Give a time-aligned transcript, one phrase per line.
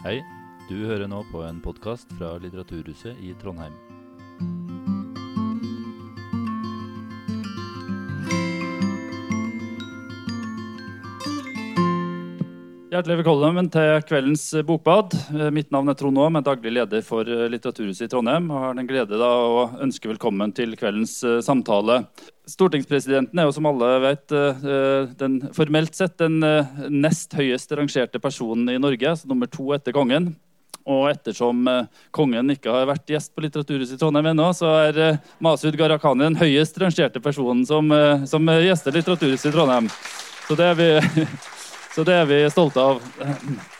[0.00, 0.22] Hei,
[0.64, 3.74] du hører nå på en podkast fra Litteraturhuset i Trondheim.
[12.90, 15.18] Hjertelig velkommen til kveldens bokbad.
[15.36, 18.48] Eh, Mitt navn er Trond Aam, er daglig leder for eh, Litteraturhuset i Trondheim.
[18.48, 22.06] og har den glede da å ønske velkommen til kveldens eh, samtale.
[22.50, 28.20] Stortingspresidenten er jo som alle vet eh, den, formelt sett den eh, nest høyest rangerte
[28.22, 30.32] personen i Norge, altså nummer to etter kongen.
[30.90, 35.00] Og ettersom eh, kongen ikke har vært gjest på Litteraturhuset i Trondheim ennå, så er
[35.04, 39.90] eh, Masud Gharahkhani den høyest rangerte personen som, eh, som eh, gjester Litteraturhuset i Trondheim.
[40.48, 41.26] Så det er vi
[41.94, 43.02] Så det er vi stolte av.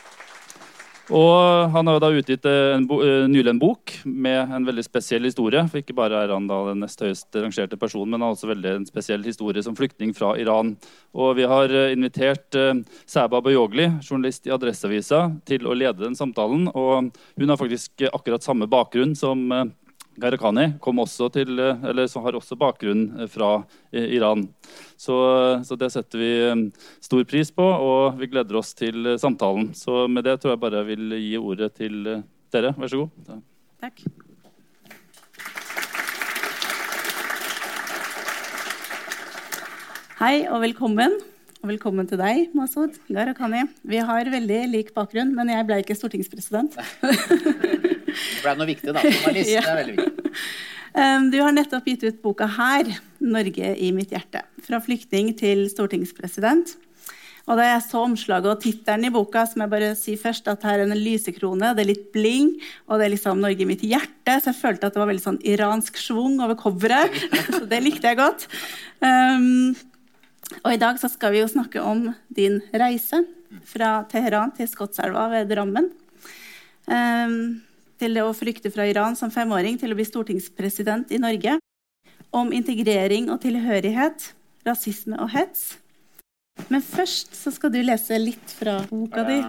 [1.11, 4.85] Og han har jo da utgitt eh, en eh, nylig en bok med en veldig
[4.87, 5.63] spesiell historie.
[5.71, 8.51] For ikke bare er han da den nest høyest rangerte personen, men han har også
[8.53, 10.77] veldig en spesiell historie som flyktning fra Iran.
[11.19, 12.55] Og vi har eh, invitert
[13.11, 16.69] Sæba Bayogli, journalist i Adresseavisa, til å lede den samtalen.
[16.71, 19.49] Og hun har faktisk akkurat samme bakgrunn som
[20.19, 20.65] Gharahkhani.
[20.65, 24.49] Eh, har også bakgrunn eh, fra eh, Iran.
[24.97, 25.15] Så,
[25.65, 26.33] så det setter vi
[27.01, 29.73] stor pris på, og vi gleder oss til samtalen.
[29.75, 32.03] Så med det tror jeg bare jeg vil gi ordet til
[32.51, 32.75] dere.
[32.77, 33.41] Vær så god.
[33.81, 34.05] Takk.
[40.21, 41.15] Hei og velkommen.
[41.61, 43.67] Og velkommen til deg, Masud Gharahkhani.
[43.85, 46.79] Vi har veldig lik bakgrunn, men jeg ble ikke stortingspresident.
[47.03, 49.03] Det ble noe viktig, da.
[49.05, 49.65] Journalist, Ja.
[49.67, 50.37] det er veldig viktig.
[51.31, 52.89] Du har nettopp gitt ut boka her,
[53.21, 54.41] 'Norge i mitt hjerte'.
[54.65, 56.73] Fra flyktning til stortingspresident.
[57.49, 60.49] Og da jeg så omslaget og tittelen i boka, så må jeg bare si først
[60.53, 62.51] at her er en lysekrone, det er litt bling,
[62.89, 65.27] og det er liksom 'Norge i mitt hjerte', så jeg følte at det var veldig
[65.29, 67.13] sånn iransk schwung over coveret.
[67.53, 68.49] Så det likte jeg godt.
[69.05, 69.77] Um,
[70.59, 73.23] og i dag så skal vi jo snakke om din reise
[73.67, 75.91] fra Teheran til Skotselva ved Drammen.
[76.91, 77.61] Um,
[78.01, 81.59] til det å flykte fra Iran som femåring til å bli stortingspresident i Norge.
[82.35, 84.31] Om integrering og tilhørighet,
[84.67, 85.75] rasisme og hets.
[86.71, 89.41] Men først så skal du lese litt fra boka di.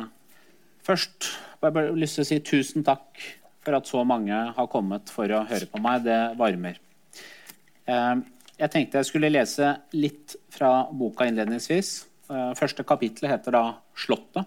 [0.85, 1.29] Først
[1.61, 3.21] jeg bare lyst til å si tusen takk
[3.61, 6.05] for at så mange har kommet for å høre på meg.
[6.07, 6.79] Det varmer.
[7.85, 8.15] Eh,
[8.61, 11.91] Jeg tenkte jeg skulle lese litt fra boka innledningsvis.
[12.29, 13.63] Eh, Første kapittel heter da
[13.97, 14.45] 'Slottet'.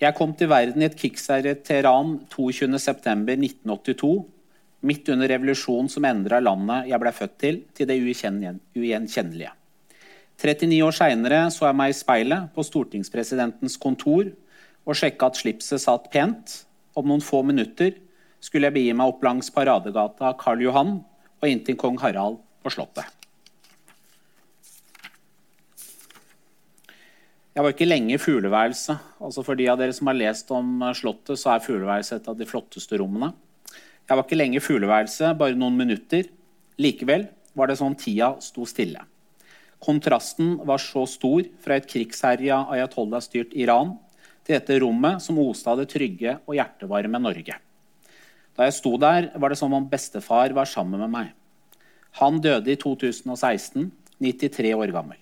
[0.00, 4.24] Jeg kom til verden i et krigsherjet Teheran 22.9.1982,
[4.82, 9.52] midt under revolusjonen som endra landet jeg ble født til, til det ugjenkjenn- ugjenkjennelige.
[10.38, 14.32] 39 år seinere så jeg meg i speilet på stortingspresidentens kontor
[14.86, 16.66] og sjekka at slipset satt pent.
[16.96, 17.94] Om noen få minutter
[18.40, 21.04] skulle jeg begi meg opp langs paradegata Karl Johan
[21.42, 23.18] og inn til kong Harald på Slottet.
[27.52, 29.10] Jeg var ikke lenge i fugleværelset.
[29.20, 32.38] Altså For de av dere som har lest om Slottet, så er fugleværelset et av
[32.38, 33.32] de flotteste rommene.
[34.08, 36.30] Jeg var ikke lenge i fugleværelset, bare noen minutter.
[36.80, 37.26] Likevel
[37.58, 39.02] var det sånn tida sto stille.
[39.82, 43.96] Kontrasten var så stor fra et krigsherja ayatollah-styrt Iran
[44.46, 47.58] til dette rommet som oste av det trygge og hjertevarme Norge.
[48.56, 51.32] Da jeg sto der, var det som om bestefar var sammen med meg.
[52.20, 53.90] Han døde i 2016,
[54.20, 55.18] 93 år gammel.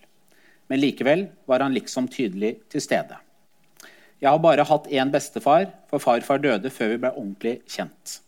[0.70, 3.18] Men likevel var han liksom tydelig til stede.
[4.20, 8.18] Jeg har bare hatt én bestefar, for farfar døde før vi ble ordentlig kjent.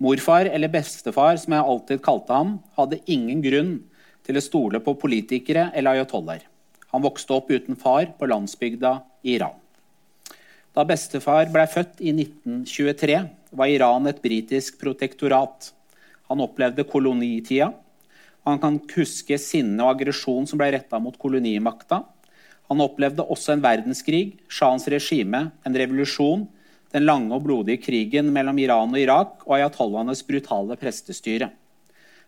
[0.00, 3.74] Morfar, eller bestefar som jeg alltid kalte ham, hadde ingen grunn
[4.24, 6.46] til å stole på politikere eller ayatoller.
[6.94, 9.58] Han vokste opp uten far på landsbygda i Iran.
[10.76, 13.16] Da bestefar ble født i 1923,
[13.58, 15.72] var Iran et britisk protektorat.
[16.30, 17.72] Han opplevde kolonitida.
[18.46, 22.04] Han kan huske sinne og aggresjon som ble retta mot kolonimakta.
[22.70, 26.46] Han opplevde også en verdenskrig, sjahens regime, en revolusjon,
[26.94, 31.50] den lange og blodige krigen mellom Iran og Irak og ayatollahenes brutale prestestyre.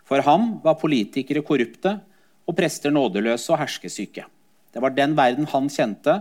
[0.03, 1.95] For ham var politikere korrupte
[2.43, 4.27] og prester nådeløse og herskesyke.
[4.75, 6.19] Det var den verden han kjente,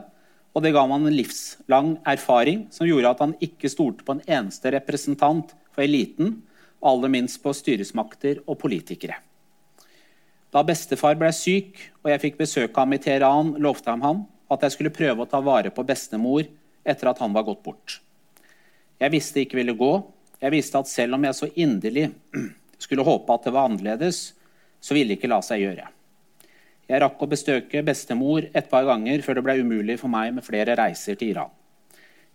[0.52, 4.24] og det ga ham en livslang erfaring som gjorde at han ikke stolte på en
[4.28, 6.42] eneste representant for eliten,
[6.82, 9.20] og aller minst på styresmakter og politikere.
[10.52, 14.66] Da bestefar ble syk og jeg fikk besøke ham i Teheran, lovte han ham at
[14.66, 16.44] jeg skulle prøve å ta vare på bestemor
[16.84, 18.02] etter at han var gått bort.
[19.00, 19.94] Jeg visste det ikke ville gå.
[20.42, 22.10] Jeg visste at selv om jeg så inderlig
[22.84, 24.32] skulle håpe at det var annerledes,
[24.82, 25.88] så ville det ikke la seg gjøre.
[26.92, 30.44] Jeg rakk å bestøke bestemor et par ganger før det ble umulig for meg med
[30.44, 31.52] flere reiser til Iran.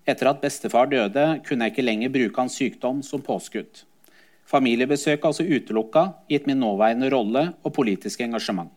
[0.08, 3.82] Etter at bestefar døde, kunne jeg ikke lenger bruke hans sykdom som påskudd.
[4.48, 8.70] Familiebesøk er altså utelukka gitt min nåværende rolle og politiske engasjement.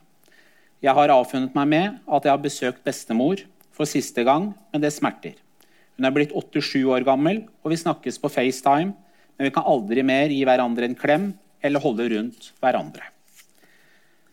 [0.84, 4.92] Jeg har avfunnet meg med at jeg har besøkt bestemor for siste gang, men det
[4.92, 5.38] smerter.
[5.96, 8.92] Hun er blitt 87 år gammel, og vi snakkes på FaceTime,
[9.38, 11.32] men vi kan aldri mer gi hverandre en klem
[11.64, 13.14] eller holde rundt hverandre.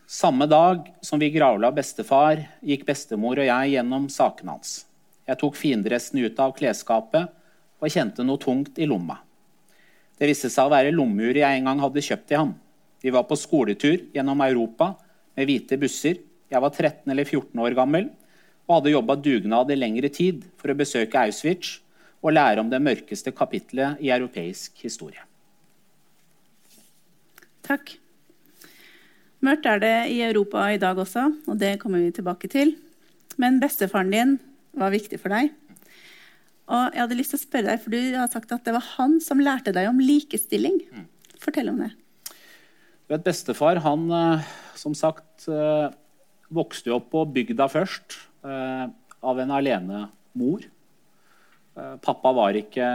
[0.07, 4.85] Samme dag som vi gravla bestefar, gikk bestemor og jeg gjennom sakene hans.
[5.27, 7.27] Jeg tok findressen ut av klesskapet
[7.83, 9.17] og kjente noe tungt i lomma.
[10.15, 12.55] Det viste seg å være lommeuret jeg en gang hadde kjøpt til ham.
[13.03, 14.93] Vi var på skoletur gjennom Europa
[15.35, 16.23] med hvite busser.
[16.47, 18.07] Jeg var 13 eller 14 år gammel
[18.63, 21.81] og hadde jobba dugnad i lengre tid for å besøke Auschwitz
[22.23, 25.19] og lære om det mørkeste kapitlet i europeisk historie.
[27.67, 27.97] Takk.
[29.47, 32.73] Mørkt er det i Europa i dag også, og det kommer vi tilbake til.
[33.39, 34.33] Men bestefaren din
[34.75, 35.53] var viktig for deg.
[36.67, 38.83] Og jeg hadde lyst til å spørre deg, for Du har sagt at det var
[38.97, 40.81] han som lærte deg om likestilling.
[41.39, 41.93] Fortell om det.
[43.07, 45.93] Vet, bestefar han, eh, som sagt, vokste
[46.51, 48.87] vokste opp på bygda først eh,
[49.23, 50.67] av en alenemor.
[51.77, 52.85] Pappa var ikke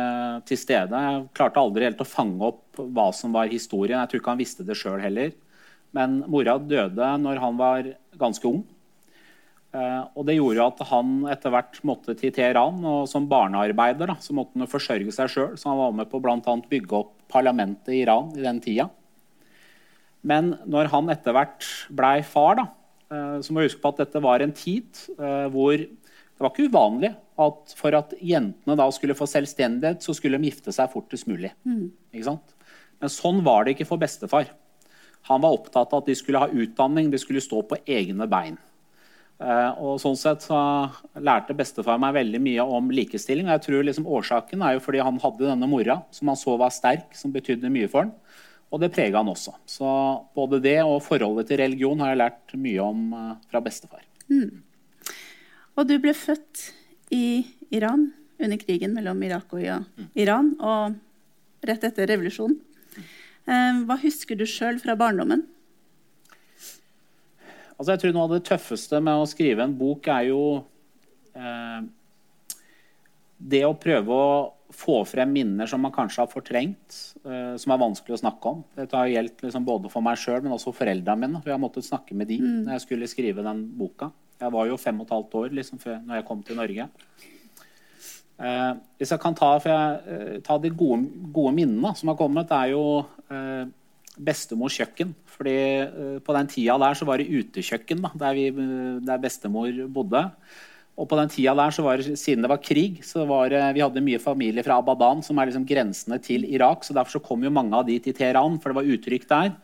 [0.49, 0.91] til stede.
[0.91, 4.01] Jeg klarte aldri helt å fange opp hva som var historien.
[4.01, 5.31] Jeg tror ikke han visste det sjøl heller.
[5.97, 7.91] Men mora døde når han var
[8.21, 8.63] ganske ung.
[9.73, 12.83] Uh, og Det gjorde at han etter hvert måtte til Teheran.
[12.85, 15.55] og Som barnearbeider da, så måtte han forsørge seg sjøl.
[15.57, 18.91] Så han var med på å bygge opp parlamentet i Iran i den tida.
[20.23, 22.69] Men når han etter hvert blei far, da,
[23.11, 26.53] uh, så må vi huske på at dette var en tid uh, hvor det var
[26.53, 27.13] ikke uvanlig
[27.43, 31.53] at for at jentene da skulle få selvstendighet, så skulle de gifte seg fortest mulig.
[31.65, 31.93] Mm.
[32.13, 34.51] Men sånn var det ikke for bestefar.
[35.31, 38.59] Han var opptatt av at de skulle ha utdanning, de skulle stå på egne bein.
[39.43, 40.57] Eh, og sånn sett så
[41.19, 43.49] lærte bestefar meg veldig mye om likestilling.
[43.49, 46.57] og jeg tror liksom Årsaken er jo fordi han hadde denne mora som han så
[46.61, 48.13] var sterk, som betydde mye for han.
[48.73, 49.55] Og det prega han også.
[49.69, 49.87] Så
[50.35, 54.01] både det og forholdet til religion har jeg lært mye om uh, fra bestefar.
[54.33, 54.63] Mm.
[55.77, 56.71] Og du ble født
[57.13, 58.09] i Iran
[58.41, 59.61] under krigen mellom Irak og
[60.19, 60.97] Iran, og
[61.69, 62.57] rett etter revolusjonen.
[63.49, 65.47] Uh, hva husker du sjøl fra barndommen?
[67.83, 70.43] Altså jeg tror Noe av det tøffeste med å skrive en bok er jo
[71.35, 71.81] eh,
[73.43, 74.35] det å prøve å
[74.73, 78.63] få frem minner som man kanskje har fortrengt, eh, som er vanskelig å snakke om.
[78.79, 81.43] Dette har gjeldt liksom både for meg sjøl, men også for foreldrene mine.
[81.43, 82.55] For jeg har måttet snakke med de mm.
[82.63, 84.13] når jeg skulle skrive den boka.
[84.43, 86.89] Jeg var jo fem og et halvt år liksom, før når jeg kom til Norge.
[88.43, 92.51] Eh, hvis jeg kan ta, jeg, eh, ta de gode, gode, minnene som har kommet,
[92.51, 93.71] er jo eh,
[94.19, 95.15] bestemors kjøkken.
[95.33, 95.57] Fordi
[95.89, 98.51] uh, På den tida der så var det utekjøkken da, der, vi,
[99.07, 100.27] der, bestemor bodde.
[101.01, 103.63] Og på den tida der, så var det, siden det var krig, så var det,
[103.79, 106.85] vi hadde mye familie fra Abadan, som er liksom grensene til Irak.
[106.85, 109.55] så Derfor så kom jo mange av de til Teheran, for det var utrygt der.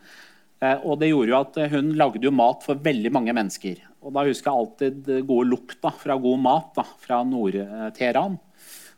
[0.65, 3.85] Eh, og det gjorde jo at hun lagde jo mat for veldig mange mennesker.
[4.01, 8.39] Og da husker jeg alltid gode lukta fra god mat da, fra Nord-Teheran.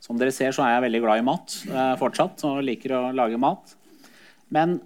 [0.02, 3.02] Som dere ser, så er jeg veldig glad i mat eh, fortsatt og liker å
[3.14, 3.76] lage mat.
[4.50, 4.80] Men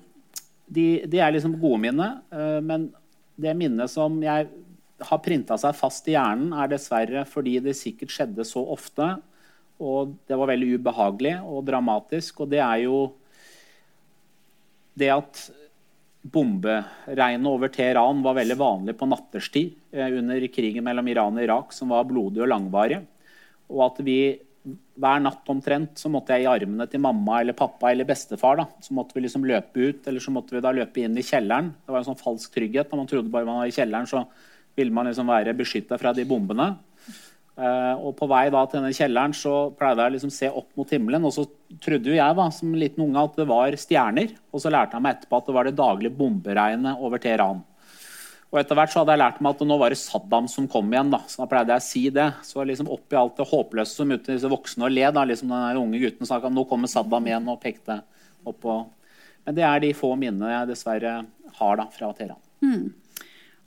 [0.68, 2.20] de, de er liksom gode minner.
[2.36, 2.90] Eh, men
[3.40, 4.50] det minnet som jeg
[5.06, 9.16] har printa seg fast i hjernen, er dessverre fordi det sikkert skjedde så ofte.
[9.84, 12.44] Og det var veldig ubehagelig og dramatisk.
[12.44, 13.00] Og det er jo
[14.96, 15.42] det at
[16.26, 21.76] bomberegnet over Teheran var veldig vanlig på natterstid uh, under krigen mellom Iran og Irak,
[21.76, 23.04] som var blodig og langvarig.
[23.70, 24.20] Og at vi
[24.66, 28.58] hver natt omtrent så måtte jeg i armene til mamma eller pappa eller bestefar.
[28.58, 28.66] da.
[28.82, 31.74] Så måtte vi liksom løpe ut, eller så måtte vi da løpe inn i kjelleren.
[31.86, 32.90] Det var en sånn falsk trygghet.
[32.90, 34.26] Når man trodde bare man var i kjelleren, så
[34.76, 36.74] ville man liksom være beskytta fra de bombene.
[37.56, 40.90] Uh, og på vei da til denne kjelleren så pleide jeg liksom se opp mot
[40.92, 41.28] himmelen.
[41.28, 41.46] Og så
[41.84, 44.36] trodde jo jeg da, som liten unge at det var stjerner.
[44.52, 47.64] Og så lærte jeg meg etterpå at det var det daglige bomberegnet over Teheran.
[48.54, 50.92] Og etter hvert så hadde jeg lært meg at nå var det Saddam som kom
[50.94, 51.10] igjen.
[51.12, 52.28] da, så da pleide jeg å si det.
[52.46, 55.82] Så liksom oppi alt det håpløse som ute disse voksne og le, da, liksom den
[55.82, 58.00] unge gutten snakka om nå kommer Saddam igjen og pekte
[58.46, 58.78] opp på
[59.46, 61.18] Men det er de få minnene jeg dessverre
[61.60, 62.40] har da, fra Teheran.
[62.66, 62.94] Mm.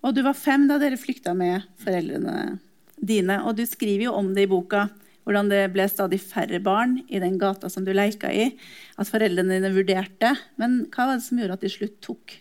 [0.02, 2.58] Og du var fem da dere flykta med foreldrene
[2.98, 3.42] dine.
[3.46, 4.88] Og du skriver jo om det i boka.
[5.28, 8.48] Hvordan det ble stadig færre barn i den gata som du leika i.
[8.96, 10.32] At foreldrene dine vurderte.
[10.56, 12.38] Men hva var det som gjorde at de slutt tok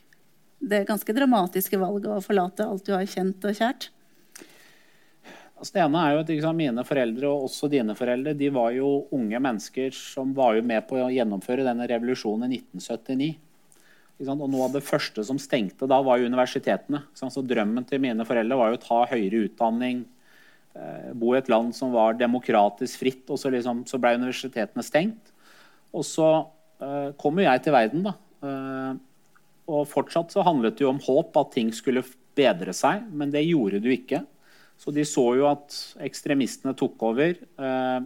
[0.60, 3.90] det ganske dramatiske valget å forlate alt du har kjent og kjært?
[5.58, 8.76] Altså, det ene er jo at liksom, Mine foreldre og også dine foreldre de var
[8.76, 13.32] jo unge mennesker som var jo med på å gjennomføre denne revolusjonen i 1979.
[14.18, 17.04] Og Noe av det første som stengte da, var jo universitetene.
[17.14, 20.06] Så Drømmen til mine foreldre var jo å ta høyere utdanning,
[20.74, 23.26] eh, bo i et land som var demokratisk fritt.
[23.30, 25.34] og Så, liksom, så ble universitetene stengt.
[25.94, 26.30] Og så
[26.82, 28.10] uh, kom jo jeg til verden.
[28.10, 28.14] da.
[28.42, 28.98] Uh,
[29.68, 32.06] og fortsatt så handlet det jo om håp, at ting skulle
[32.38, 34.24] bedre seg, men det gjorde jo ikke.
[34.78, 37.34] Så de så jo at ekstremistene tok over.
[37.36, 38.00] Eh,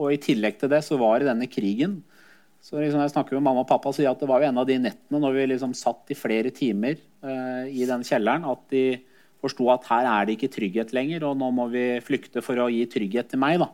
[0.00, 2.00] og i tillegg til det så var det denne krigen.
[2.60, 4.60] Så liksom jeg snakker med mamma og pappa og sier at det var jo en
[4.60, 8.66] av de nettene når vi liksom satt i flere timer uh, i den kjelleren, at
[8.72, 9.00] de
[9.40, 12.68] forsto at her er det ikke trygghet lenger, og nå må vi flykte for å
[12.68, 13.62] gi trygghet til meg.
[13.62, 13.70] da.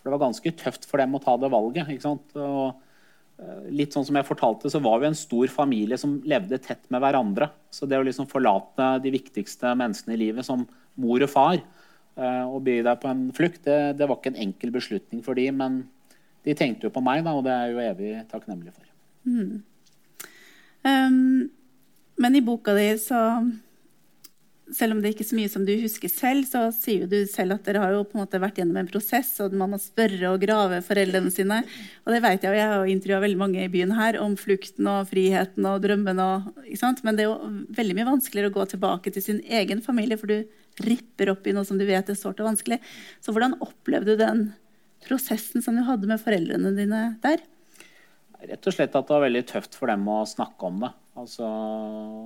[0.00, 1.90] For det var ganske tøft for dem å ta det valget.
[1.92, 2.32] ikke sant?
[2.40, 2.80] Og,
[3.72, 7.02] litt sånn som jeg fortalte, så var vi en stor familie som levde tett med
[7.02, 7.50] hverandre.
[7.72, 10.66] Så det å liksom forlate de viktigste menneskene i livet, som
[11.00, 11.62] mor og far,
[12.20, 15.38] uh, og by deg på en flukt, det, det var ikke en enkel beslutning for
[15.38, 15.82] de, men
[16.46, 18.92] de tenkte jo på meg, da, og det er jeg jo evig takknemlig for.
[19.28, 19.56] Mm.
[20.84, 21.50] Um,
[22.20, 23.20] men i boka di, så
[24.76, 27.56] selv om det ikke er så mye som du husker selv, så sier du selv
[27.56, 30.30] at dere har jo på en måte vært gjennom en prosess, og man må spørre
[30.30, 31.60] og grave foreldrene sine.
[32.04, 34.88] Og det vet jeg, og jeg har intervjua veldig mange i byen her om flukten
[34.90, 36.28] og friheten og drømmene
[37.04, 40.30] Men det er jo veldig mye vanskeligere å gå tilbake til sin egen familie, for
[40.30, 42.80] du ripper opp i noe som du vet er sårt og vanskelig.
[43.20, 44.44] Så hvordan opplevde du den
[45.06, 47.42] prosessen som du hadde med foreldrene dine der?
[48.40, 50.94] Rett og slett at det var veldig tøft for dem å snakke om det.
[51.20, 51.46] Altså,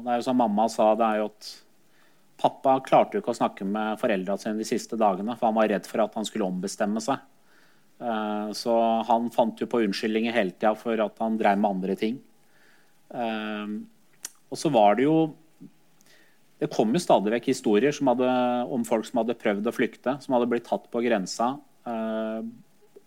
[0.04, 1.48] det er jo som mamma sa, det er jo at
[2.40, 5.70] pappa klarte jo ikke å snakke med foreldrene sine de siste dagene, for han var
[5.70, 7.22] redd for at han skulle ombestemme seg.
[8.02, 8.74] Eh, så
[9.08, 12.18] han fant jo på unnskyldninger hele tida for at han drev med andre ting.
[13.14, 13.74] Eh,
[14.50, 15.16] og så var det jo
[16.58, 18.28] Det kom jo stadig vekk historier hadde,
[18.72, 21.48] om folk som hadde prøvd å flykte, som hadde blitt tatt på grensa,
[21.90, 22.46] eh,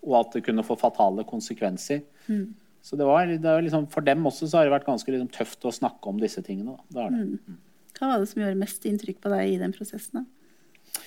[0.04, 2.02] og at det kunne få fatale konsekvenser.
[2.28, 2.52] Mm.
[2.84, 5.30] Så det var, det var liksom, for dem også så har det vært ganske liksom,
[5.32, 6.76] tøft å snakke om disse tingene.
[6.76, 6.84] Da.
[6.92, 7.24] Det det.
[7.24, 7.58] Mm.
[7.98, 10.22] Hva var det som gjorde mest inntrykk på deg i den prosessen?
[10.22, 11.02] Da?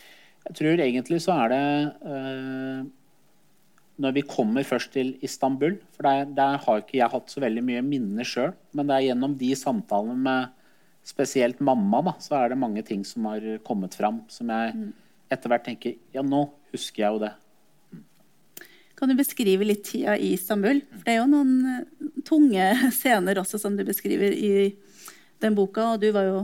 [0.49, 1.65] Jeg tror egentlig så er det
[2.11, 2.81] øh,
[4.01, 5.77] når vi kommer først til Istanbul.
[5.95, 8.55] For der, der, har ikke jeg hatt så veldig mye minner sjøl.
[8.75, 10.57] Men det er gjennom de samtalene med
[11.07, 14.21] spesielt mamma da, så er det mange ting som har kommet fram.
[14.29, 14.89] Som jeg mm.
[15.33, 17.33] etter hvert tenker Ja, nå husker jeg jo det.
[18.97, 20.83] Kan du beskrive litt tida i Istanbul?
[20.93, 22.67] For det er jo noen eh, tunge
[22.99, 24.73] scener også som du beskriver i
[25.41, 26.41] den boka, og du var jo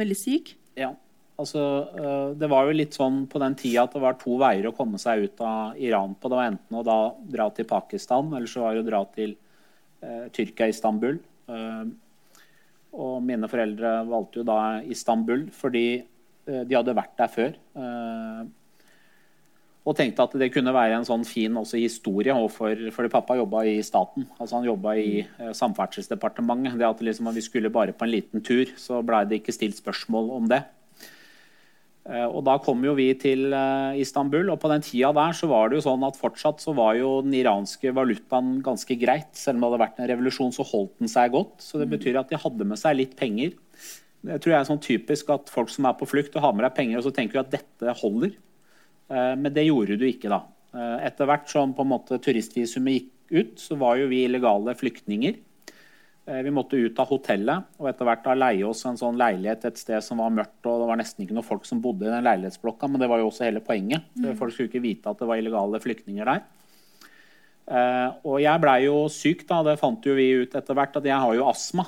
[0.00, 0.54] veldig syk.
[0.78, 0.92] Ja.
[1.38, 1.62] Altså,
[1.94, 4.74] eh, det var jo litt sånn på den tida at det var to veier å
[4.74, 6.30] komme seg ut av Iran på.
[6.30, 6.98] Det var enten å da
[7.36, 9.36] dra til Pakistan, eller så var det å dra til
[10.02, 11.20] eh, Tyrkia, Istanbul.
[11.48, 11.84] Eh,
[12.98, 17.54] og mine foreldre valgte jo da Istanbul fordi eh, de hadde vært der før.
[17.54, 18.42] Eh,
[19.88, 22.34] og tenkte at det kunne være en sånn fin historie.
[22.52, 24.26] For, fordi pappa jobba i staten.
[24.36, 26.76] altså Han jobba i eh, Samferdselsdepartementet.
[26.76, 29.78] Det at liksom, vi skulle bare på en liten tur, så blei det ikke stilt
[29.80, 30.60] spørsmål om det.
[32.08, 35.48] Eh, og Da kom jo vi til eh, Istanbul, og på den tida der så
[35.48, 39.32] var det jo sånn at fortsatt så var jo den iranske valutaen ganske greit.
[39.36, 41.56] Selv om det hadde vært en revolusjon, så holdt den seg godt.
[41.64, 43.56] Så det betyr at de hadde med seg litt penger.
[44.28, 46.66] Det tror jeg er sånn typisk at folk som er på flukt og har med
[46.66, 48.36] deg penger, og så tenker du at dette holder.
[49.08, 50.42] Eh, men det gjorde du ikke, da.
[50.76, 54.74] Eh, etter hvert som på en måte turistvisumet gikk ut, så var jo vi illegale
[54.76, 55.38] flyktninger.
[56.28, 59.64] Eh, vi måtte ut av hotellet og etter hvert da leie oss en sånn leilighet
[59.68, 60.60] et sted som var mørkt.
[60.64, 63.22] og Det var nesten ikke noen folk som bodde i den leilighetsblokka, men det var
[63.22, 64.04] jo også hele poenget.
[64.16, 64.34] Mm.
[64.36, 66.46] Folk skulle ikke vite at det var illegale flyktninger der.
[68.24, 69.62] og jeg blei jo syk, da.
[69.62, 71.84] Det fant jo vi ut etter hvert, at jeg har jo astma.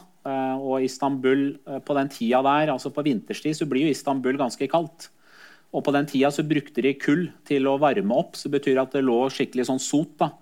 [0.60, 5.08] og Istanbul på den tida der, altså på vinterstid, så blir jo Istanbul ganske kaldt.
[5.70, 8.80] Og på den tida så brukte de kull til å varme opp, så det betyr
[8.82, 10.16] at det lå skikkelig sånn sot.
[10.18, 10.32] da.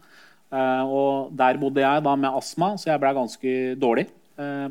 [0.48, 4.06] Eh, og der bodde jeg da med astma, så jeg ble ganske dårlig.
[4.40, 4.68] Eh,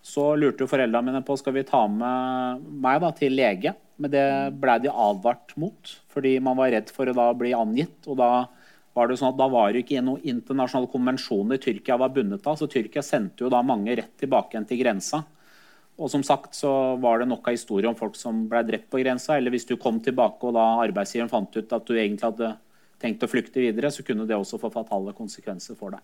[0.00, 3.74] så lurte jo foreldrene mine på skal vi ta med meg da til lege.
[4.00, 7.98] Men det ble de advart mot, fordi man var redd for å da bli angitt.
[8.08, 8.46] Og da
[8.96, 12.56] var det sånn at da var det ikke noen internasjonale konvensjoner Tyrkia var bundet av,
[12.56, 15.20] så Tyrkia sendte jo da mange rett tilbake igjen til grensa.
[16.00, 19.02] Og som sagt så var det nok av historier om folk som ble drept på
[19.02, 19.36] grensa.
[19.36, 22.54] Eller hvis du kom tilbake og da arbeidsgiveren fant ut at du egentlig hadde
[23.00, 26.02] tenkt å flykte videre, så kunne det også få fatale konsekvenser for deg.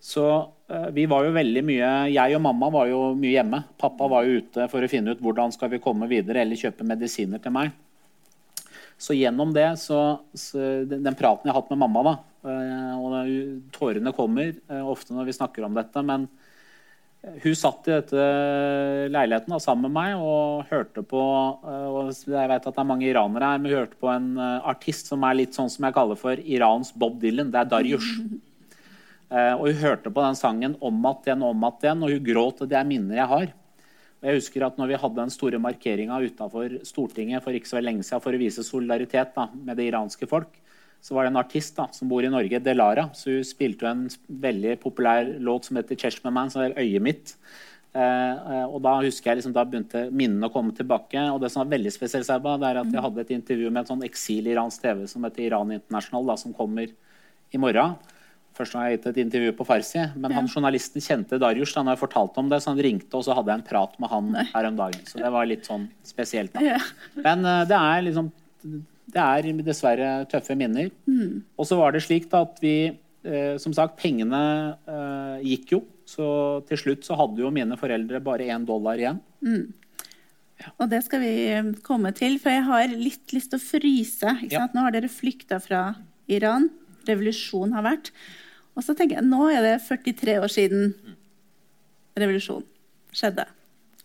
[0.00, 0.24] Så
[0.72, 3.62] eh, vi var jo veldig mye Jeg og mamma var jo mye hjemme.
[3.80, 6.88] Pappa var jo ute for å finne ut hvordan skal vi komme videre eller kjøpe
[6.88, 7.74] medisiner til meg.
[9.00, 12.12] Så gjennom det, så, så den praten jeg har hatt med mamma, da,
[12.52, 16.26] eh, og tårene kommer eh, ofte når vi snakker om dette, men
[17.20, 18.26] hun satt i dette
[19.12, 22.88] leiligheten da, sammen med meg og hørte på eh, og Jeg vet at det er
[22.88, 25.84] mange iranere her, men hun hørte på en eh, artist som er litt sånn som
[25.84, 27.52] jeg kaller for Irans Bob Dylan.
[27.52, 28.14] Det er Darjush.
[29.30, 32.64] Eh, og hun hørte på den sangen om igjen og om igjen, og hun gråt.
[32.64, 33.44] og Det er minner jeg har.
[34.18, 37.78] Og jeg husker at når vi hadde den store markeringa utafor Stortinget for ikke så
[37.78, 40.50] lenge siden for å vise solidaritet da, med det iranske folk,
[41.00, 43.08] så var det en artist da, som bor i Norge, Delara.
[43.16, 47.34] Så hun spilte en veldig populær låt som heter 'Cheshman', som er 'Øyet mitt'.
[47.90, 48.02] Eh,
[48.54, 51.18] eh, og Da husker jeg liksom, da begynte minnene å komme tilbake.
[51.32, 53.96] og Det som var veldig spesielt, det er at jeg hadde et intervju med en
[53.96, 56.86] sånn eksil-iransk TV som heter Iran International, da, som kommer
[57.52, 57.96] i morgen.
[58.54, 61.74] Først har jeg gitt et intervju på farsi, men han journalisten kjente Darius.
[61.74, 64.10] Han har fortalt om det, så han ringte, og så hadde jeg en prat med
[64.10, 65.06] han her om dagen.
[65.06, 66.52] Så det var litt sånn spesielt.
[66.52, 66.60] da.
[66.60, 66.78] Ja.
[67.16, 68.30] Men uh, det er liksom
[69.10, 70.90] Det er dessverre tøffe minner.
[71.58, 72.74] Og så var det slik at vi
[73.24, 75.82] eh, Som sagt, pengene eh, gikk jo.
[76.08, 76.26] Så
[76.68, 79.20] til slutt så hadde jo mine foreldre bare én dollar igjen.
[80.78, 84.34] Og det skal vi eh, komme til, for jeg har litt lyst til å fryse.
[84.46, 84.68] Ikke Ja.
[84.74, 85.84] Nå har dere flykta fra
[86.30, 86.68] Iran.
[87.08, 88.10] Revolusjon har vært.
[88.76, 90.92] Og så tenker jeg, nå er det 43 år siden
[92.18, 92.68] revolusjonen
[93.16, 93.46] skjedde.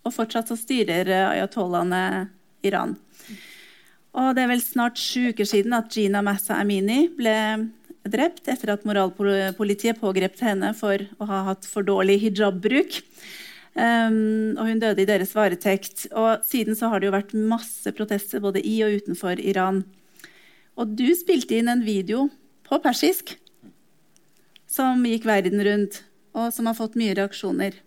[0.05, 2.29] Og fortsatt så styrer eh, ayatollahene
[2.65, 2.95] Iran.
[4.15, 7.35] Og det er vel snart sju uker siden at Gina Massa Amini ble
[8.05, 13.01] drept etter at moralpolitiet pågrep henne for å ha hatt for dårlig hijabbruk.
[13.75, 16.05] Um, og hun døde i deres varetekt.
[16.15, 19.83] Og siden så har det jo vært masse protester både i og utenfor Iran.
[20.79, 22.29] Og du spilte inn en video
[22.67, 23.35] på persisk
[24.75, 26.01] som gikk verden rundt,
[26.35, 27.77] og som har fått mye reaksjoner.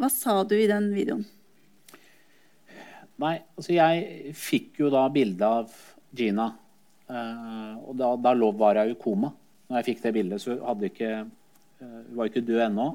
[0.00, 1.26] Hva sa du i den videoen?
[3.22, 5.70] Nei, altså jeg fikk jo da bilde av
[6.16, 6.48] Gina.
[7.12, 9.30] eh, og da, da lå, var jo i koma.
[9.68, 12.88] Når jeg fikk det bildet, så hadde ikke, eh, hun var ikke død ennå.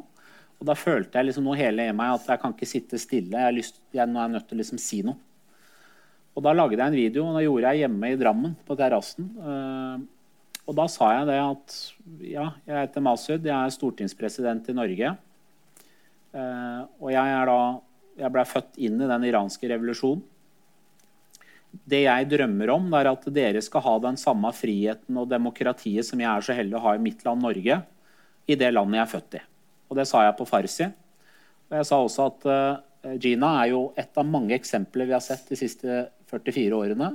[0.58, 3.40] Og da følte jeg liksom noe hele i meg at jeg kan ikke sitte stille.
[3.46, 5.16] Jeg lyst, jeg, nå er jeg nødt til å liksom si noe.
[6.38, 9.32] Og da lagde jeg en video, og da gjorde jeg hjemme i Drammen, på terrassen.
[9.38, 10.06] Eh,
[10.68, 11.78] og da sa jeg det at
[12.28, 15.14] ja, jeg heter Masud, jeg er stortingspresident i Norge.
[16.38, 17.62] Og jeg er da
[18.18, 20.24] Jeg ble født inn i den iranske revolusjonen.
[21.68, 26.22] Det jeg drømmer om, er at dere skal ha den samme friheten og demokratiet som
[26.24, 27.82] jeg er så heldig å ha i mitt land Norge,
[28.48, 29.44] i det landet jeg er født i.
[29.92, 30.88] Og det sa jeg på farsi.
[31.68, 35.24] Og jeg sa også at eh, Gina er jo et av mange eksempler vi har
[35.24, 37.12] sett de siste 44 årene.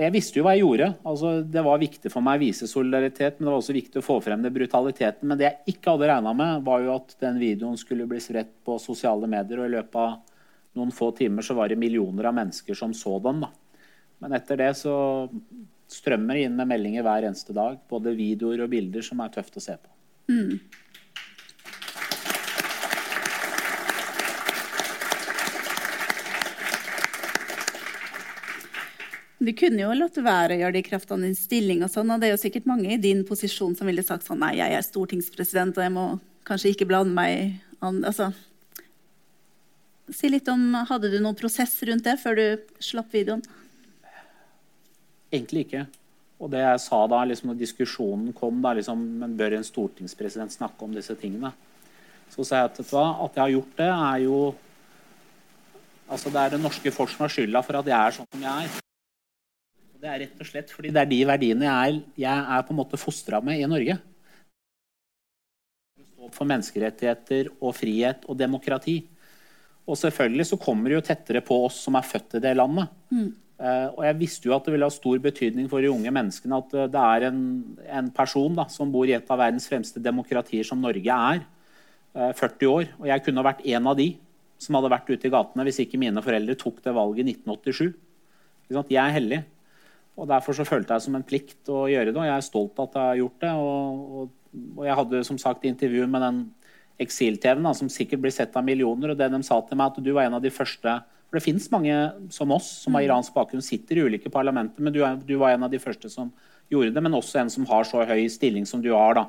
[0.00, 0.88] Jeg visste jo hva jeg gjorde.
[1.04, 4.04] Altså, det var viktig for meg å vise solidaritet, men det var også viktig å
[4.06, 5.28] få frem den brutaliteten.
[5.28, 8.54] Men det jeg ikke hadde regna med, var jo at den videoen skulle bli spredt
[8.64, 9.60] på sosiale medier.
[9.60, 10.14] Og i løpet av
[10.80, 13.44] noen få timer så var det millioner av mennesker som så den.
[13.44, 13.52] da.
[14.24, 14.94] Men etter det så
[15.92, 17.76] strømmer det inn med meldinger hver eneste dag.
[17.90, 19.92] Både videoer og bilder som er tøft å se på.
[29.42, 32.10] Du kunne jo latt være å gjøre det i kraft av din stilling, og sånn,
[32.14, 34.76] og det er jo sikkert mange i din posisjon som ville sagt sånn Nei, jeg
[34.76, 36.04] er stortingspresident, og jeg må
[36.46, 38.28] kanskje ikke blande meg an- Altså
[40.12, 42.44] Si litt om Hadde du noen prosess rundt det før du
[42.82, 43.42] slapp videoen?
[45.32, 45.86] Egentlig ikke.
[46.42, 50.52] Og det jeg sa da liksom, når diskusjonen kom, da, liksom, men bør en stortingspresident
[50.54, 51.50] snakke om disse tingene?
[52.30, 54.38] Så sa jeg at hva, at jeg har gjort det, er jo
[56.12, 58.42] Altså, det er det norske folk som har skylda for at jeg er sånn som
[58.44, 58.91] jeg er.
[60.02, 62.74] Det er rett og slett fordi det er de verdiene jeg er, jeg er på
[62.74, 63.94] en måte fostra med i Norge.
[65.94, 68.96] Stå opp for menneskerettigheter og frihet og demokrati.
[69.86, 72.90] Og selvfølgelig så kommer det jo tettere på oss som er født i det landet.
[73.62, 76.58] Eh, og jeg visste jo at det ville ha stor betydning for de unge menneskene
[76.58, 77.40] at uh, det er en,
[78.00, 81.44] en person da, som bor i et av verdens fremste demokratier, som Norge er,
[82.18, 82.90] uh, 40 år.
[82.98, 84.08] Og jeg kunne ha vært en av de
[84.62, 87.92] som hadde vært ute i gatene hvis ikke mine foreldre tok det valget i 1987.
[88.64, 88.94] Ikke sant?
[88.98, 89.42] Jeg er hellig.
[90.20, 92.78] Og Derfor så følte jeg som en plikt å gjøre det, og jeg er stolt
[92.78, 93.52] av at jeg har gjort det.
[93.52, 96.42] Og, og, og jeg hadde som sagt intervju med den
[97.02, 99.12] eksil-TV-en, som sikkert blir sett av millioner.
[99.12, 101.00] og det de sa til meg at du var en av de første
[101.32, 101.96] For det fins mange
[102.28, 105.54] som oss, som har iransk bakgrunn, sitter i ulike parlamenter, men du, er, du var
[105.54, 106.28] en av de første som
[106.68, 107.02] gjorde det.
[107.02, 109.16] Men også en som har så høy stilling som du har.
[109.16, 109.24] da.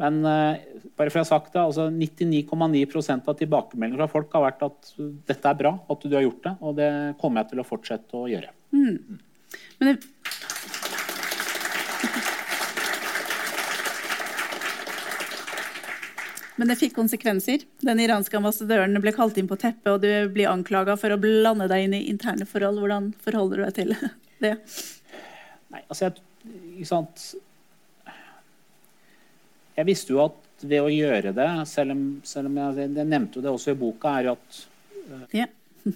[0.00, 0.56] Men uh,
[0.96, 4.94] bare for å ha sagt det, altså 99,9% av tilbakemeldingene fra folk har vært at
[5.28, 6.54] dette er bra, at du har gjort det.
[6.64, 8.54] Og det kommer jeg til å fortsette å gjøre.
[9.78, 9.96] Men det,
[16.60, 17.62] Men det fikk konsekvenser.
[17.80, 21.64] Den iranske ambassadøren ble kalt inn på teppet, og du blir anklaga for å blande
[21.72, 22.82] deg inn i interne forhold.
[22.82, 23.94] Hvordan forholder du deg til
[24.44, 24.50] det?
[25.72, 26.20] Nei, altså jeg,
[26.74, 27.24] ikke sant
[29.78, 33.40] Jeg visste jo at ved å gjøre det, selv om, selv om jeg, jeg nevnte
[33.40, 34.60] jo det også i boka, er jo at
[35.32, 35.48] Ja.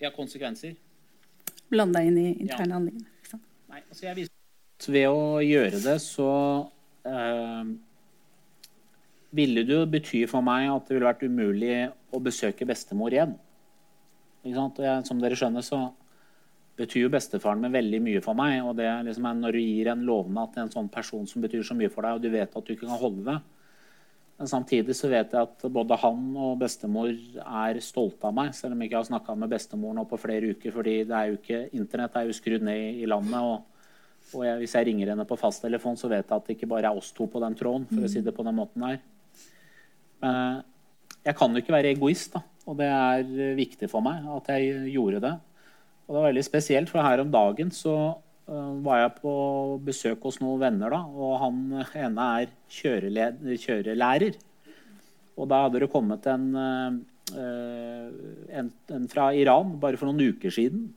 [0.00, 0.72] det har konsekvenser.
[1.72, 2.80] Blande deg inn i interne ja.
[2.80, 3.40] anliggender.
[3.72, 4.36] Nei, altså jeg visste
[4.82, 6.28] at ved å gjøre det, så
[7.08, 7.72] eh,
[9.32, 11.76] ville det jo bety for meg at det ville vært umulig
[12.12, 13.34] å besøke bestemor igjen.
[14.42, 14.80] Ikke sant?
[14.80, 15.80] Og jeg, som dere skjønner, så
[16.78, 18.58] betyr jo bestefaren min veldig mye for meg.
[18.66, 21.44] Og det er liksom er når du gir en lovnad til en sånn person som
[21.44, 23.38] betyr så mye for deg, og du vet at du ikke kan holde det.
[24.40, 28.74] Men samtidig så vet jeg at både han og bestemor er stolte av meg, selv
[28.74, 31.36] om jeg ikke har snakka med bestemor nå på flere uker, fordi det er jo
[31.38, 33.38] ikke, internett er jo skrudd ned i landet.
[33.38, 33.68] og
[34.32, 36.90] Og jeg, hvis jeg ringer henne på fasttelefon, så vet jeg at det ikke bare
[36.90, 37.86] er oss to på den tråden.
[37.90, 38.98] for å si det på den måten her.
[40.22, 40.62] Men
[41.22, 42.42] jeg kan jo ikke være egoist, da.
[42.66, 45.32] Og det er eh, viktig for meg at jeg gjorde det.
[46.06, 47.96] Og det var veldig spesielt, for her om dagen så
[48.46, 49.32] var jeg på
[49.86, 51.02] besøk hos noen venner, da.
[51.06, 51.60] Og han
[52.02, 54.38] ene er kjørelærer.
[55.38, 58.08] Og da hadde det kommet en, uh,
[58.52, 60.90] en, en fra Iran bare for noen uker siden.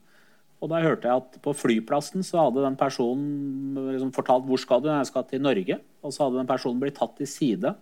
[0.63, 4.81] Og da hørte jeg at på flyplassen så hadde den personen liksom fortalt hvor skal
[4.81, 5.79] du jeg skal til Norge.
[6.01, 7.75] Og så hadde den personen blitt tatt til side.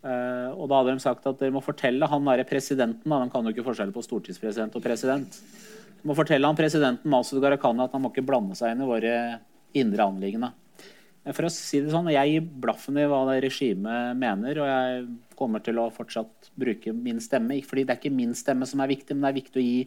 [0.00, 3.32] Uh, og da hadde de sagt at dere må fortelle han derre presidenten da, De
[3.32, 5.36] kan jo ikke forskjell på stortingspresident og president.
[6.06, 9.14] Må fortelle han presidenten Masud Gharahkhani at han må ikke blande seg inn i våre
[9.76, 10.52] indre anliggende.
[11.36, 15.02] For å si det sånn, Jeg gir blaffen i hva det regimet mener, og jeg
[15.36, 17.60] kommer til å fortsatt bruke min stemme.
[17.66, 19.82] Fordi det er ikke min stemme som er viktig, men det er viktig å gi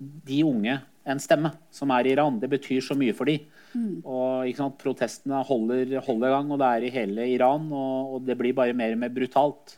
[0.00, 0.78] de unge
[1.10, 2.40] en stemme, som er i Iran.
[2.40, 3.36] Det betyr så mye for de.
[3.76, 4.00] Mm.
[4.00, 7.68] Og sant, Protestene holder, holder gang, og det er i hele Iran.
[7.68, 9.76] Og, og det blir bare mer og mer brutalt.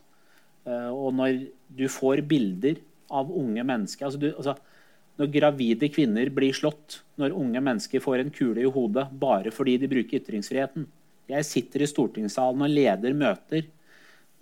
[0.63, 1.43] Uh, og når
[1.75, 2.79] du får bilder
[3.11, 4.53] av unge mennesker altså, du, altså
[5.19, 9.77] Når gravide kvinner blir slått, når unge mennesker får en kule i hodet bare fordi
[9.81, 10.87] de bruker ytringsfriheten
[11.29, 13.67] Jeg sitter i stortingssalen og leder møter.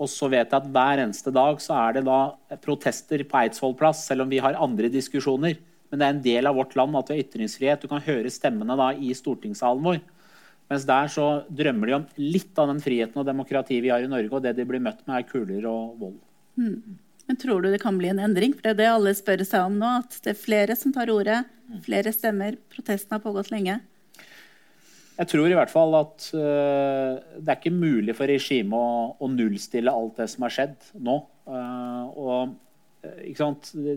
[0.01, 2.21] Og så vet jeg at hver eneste dag så er det da
[2.63, 5.59] protester på Eidsvoll plass, selv om vi har andre diskusjoner.
[5.91, 7.83] Men det er en del av vårt land at vi har ytringsfrihet.
[7.83, 10.01] Du kan høre stemmene da i stortingssalen vår.
[10.71, 14.09] Mens der så drømmer de om litt av den friheten og demokratiet vi har i
[14.09, 16.19] Norge, og det de blir møtt med, er kuler og vold.
[16.55, 16.95] Mm.
[17.31, 18.51] Men tror du det kan bli en endring?
[18.51, 19.89] For det er det alle spør seg om nå.
[20.01, 21.37] At det er flere som tar ordet,
[21.85, 22.57] flere stemmer.
[22.73, 23.77] Protesten har pågått lenge.
[25.15, 29.29] Jeg tror i hvert fall at uh, det er ikke mulig for regimet å, å,
[29.31, 31.15] nullstille alt det som har skjedd nå.
[31.47, 33.15] Uh, og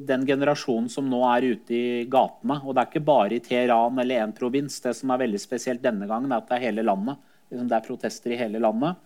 [0.06, 2.60] den generasjonen som nå er ute i gatene.
[2.62, 4.78] Og det er ikke bare i Teheran eller én provins.
[4.78, 7.18] Det som er veldig spesielt denne gangen, er at det er hele landet.
[7.50, 9.02] Liksom, det er protester i hele landet.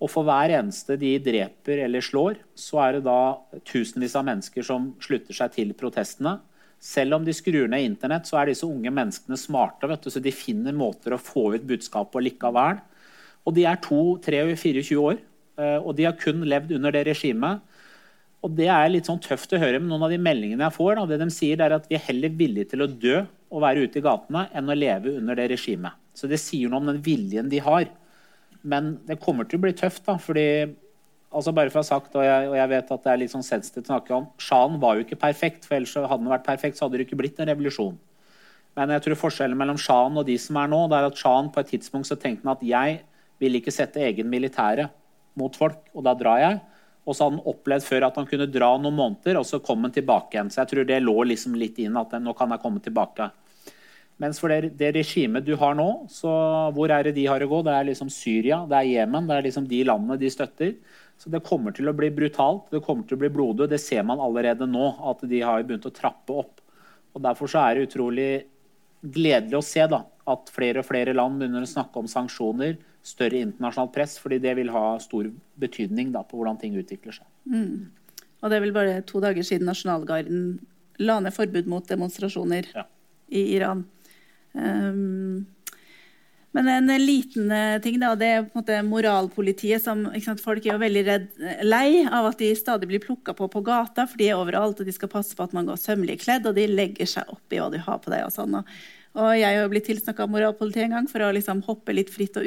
[0.00, 3.36] Og for hver eneste de dreper eller slår, så er det da
[3.68, 6.38] tusenvis av mennesker som slutter seg til protestene.
[6.80, 9.88] Selv om de skrur ned internett, så er disse unge menneskene smarte.
[9.88, 12.80] vet du, så De finner måter å få ut budskapet på likevel.
[13.44, 15.20] Og de er 2, 3 og 24 år.
[15.60, 17.60] Eh, og de har kun levd under det regimet
[18.40, 20.94] og Det er litt sånn tøft å høre, men noen av de meldingene jeg får,
[20.96, 23.18] da, det de sier, er at vi er heller villige til å dø
[23.50, 25.98] og være ute i gatene enn å leve under det regimet.
[26.16, 27.90] Så det sier noe om den viljen de har.
[28.62, 30.04] Men det kommer til å bli tøft.
[30.06, 30.46] da, fordi
[31.30, 33.32] altså bare for å ha sagt, og jeg, og jeg vet at det er litt
[33.32, 35.64] sånn sensitivt å snakke om, Sjahen var jo ikke perfekt.
[35.64, 37.98] for ellers hadde den vært perfekt, så hadde det ikke blitt en revolusjon.
[38.78, 41.50] Men jeg tror forskjellen mellom sjahen og de som er nå, det er at sjahen
[41.52, 43.00] på et tidspunkt så tenkte han at jeg
[43.42, 44.86] vil ikke sette egen militære
[45.40, 46.60] mot folk, og da drar jeg.
[47.08, 49.82] Og så hadde han opplevd før at han kunne dra noen måneder, og så kom
[49.86, 50.50] han tilbake igjen.
[50.52, 53.30] Så jeg tror det lå liksom litt inn at nå kan jeg komme tilbake.
[54.20, 56.30] Mens for det, det regimet du har nå, så
[56.76, 57.62] hvor er det de har å gå?
[57.64, 60.74] Det er liksom Syria, det er Jemen, det er liksom de landene de støtter.
[61.20, 63.70] Så det kommer til å bli brutalt, det kommer til å bli blodig.
[63.72, 66.60] Det ser man allerede nå, at de har begynt å trappe opp.
[67.16, 68.30] Og Derfor så er det utrolig
[69.00, 73.40] gledelig å se da, at flere og flere land begynner å snakke om sanksjoner større
[73.40, 75.30] internasjonalt press, fordi det vil ha stor
[75.60, 77.28] betydning da, på hvordan ting utvikler seg.
[77.48, 77.88] Mm.
[78.40, 80.44] Og det er vel bare to dager siden Nasjonalgarden
[81.00, 82.84] la ned forbud mot demonstrasjoner ja.
[83.32, 83.86] i Iran.
[84.52, 85.46] Um,
[86.50, 89.82] men en liten eh, ting, da, det er på en måte moralpolitiet.
[89.84, 91.28] som sant, Folk er jo veldig redd,
[91.62, 94.88] lei av at de stadig blir plukka på på gata, for de er overalt og
[94.88, 97.60] de skal passe på at man går sømmelig kledd, og de legger seg opp i
[97.62, 98.26] hva du har på deg.
[98.26, 98.58] og sånn.
[98.58, 98.66] Og
[99.18, 102.36] og jeg har blitt tilsnakka av moralpolitiet en gang for å liksom hoppe litt fritt
[102.38, 102.46] og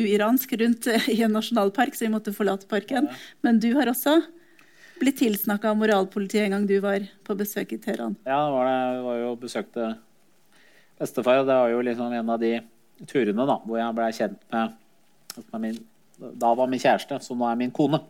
[0.00, 3.06] uiransk rundt i en nasjonalpark, så vi måtte forlate parken.
[3.46, 4.16] Men du har også
[5.00, 8.18] blitt tilsnakka av moralpolitiet en gang du var på besøk i Teheran.
[8.26, 8.80] Ja, det var det.
[9.06, 9.92] Var jo besøkte
[11.00, 11.42] bestefar.
[11.42, 12.54] Det var jo liksom en av de
[13.08, 14.78] turene da, hvor jeg ble kjent med,
[15.50, 15.82] med min,
[16.40, 18.02] Da var min kjæreste, som nå er min kone.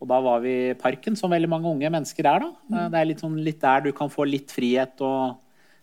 [0.00, 2.44] Og da var vi i parken, som veldig mange unge mennesker er.
[2.46, 2.50] da.
[2.70, 2.90] Mm.
[2.92, 5.36] Det er litt, sånn, litt der du kan få litt frihet og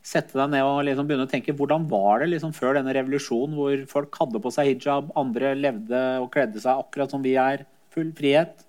[0.08, 3.58] sette deg ned og liksom begynne å tenke hvordan var det liksom før denne revolusjonen,
[3.60, 7.65] hvor folk hadde på seg hijab, andre levde og kledde seg akkurat som vi er.
[7.93, 8.63] Full frihet.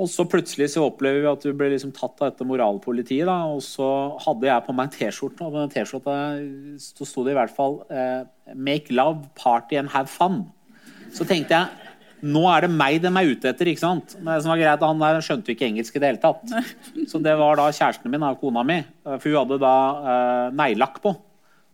[0.00, 3.26] Og så plutselig så opplever vi at du ble liksom tatt av dette moralpolitiet.
[3.28, 3.88] Da, og så
[4.24, 6.14] hadde jeg på meg en T-skjorte, og på den T-skjorta
[6.80, 10.46] sto det i hvert fall eh, 'Make love, party and have fun'.
[11.12, 13.70] Så tenkte jeg nå er det meg de er ute etter.
[13.70, 14.16] ikke sant?
[14.20, 16.44] Men det som var greit, Han der skjønte jo ikke engelsk i det hele tatt.
[17.08, 18.82] Så det var da kjæresten min, kona mi.
[19.04, 19.76] For hun hadde da
[20.12, 21.14] eh, neglelakk på.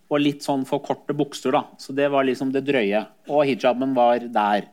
[0.06, 1.64] Og litt sånn for korte bukser, da.
[1.82, 3.02] Så det var liksom det drøye.
[3.26, 4.70] Og hijaben var der.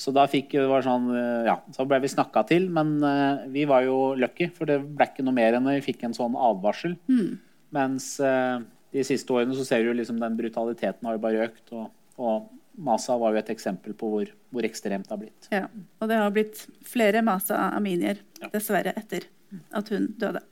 [0.00, 2.70] Så da fikk det var sånn, eh, ja, så ble vi snakka til.
[2.72, 6.06] Men uh, vi var jo lucky, for det ble ikke noe mer enn vi fikk
[6.08, 6.96] en sånn advarsel.
[7.10, 7.34] Mm.
[7.76, 8.62] Mens uh,
[8.94, 11.66] de siste årene så ser du liksom den brutaliteten har jo bare økt.
[11.76, 12.48] Og, og
[12.80, 15.50] Masa var jo et eksempel på hvor, hvor ekstremt det har blitt.
[15.52, 15.66] Ja,
[16.00, 18.22] og det har blitt flere Masa Aminier,
[18.54, 19.28] dessverre, etter
[19.76, 20.42] at hun døde.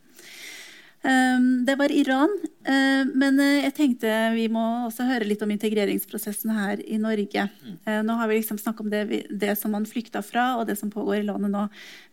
[1.02, 2.32] Um, det var Iran,
[2.66, 7.44] uh, men uh, jeg tenkte vi må også høre litt om integreringsprosessen her i Norge.
[7.86, 10.74] Uh, nå har vi liksom snakket om det, det som man flykta fra, og det
[10.80, 11.68] som pågår i landet nå.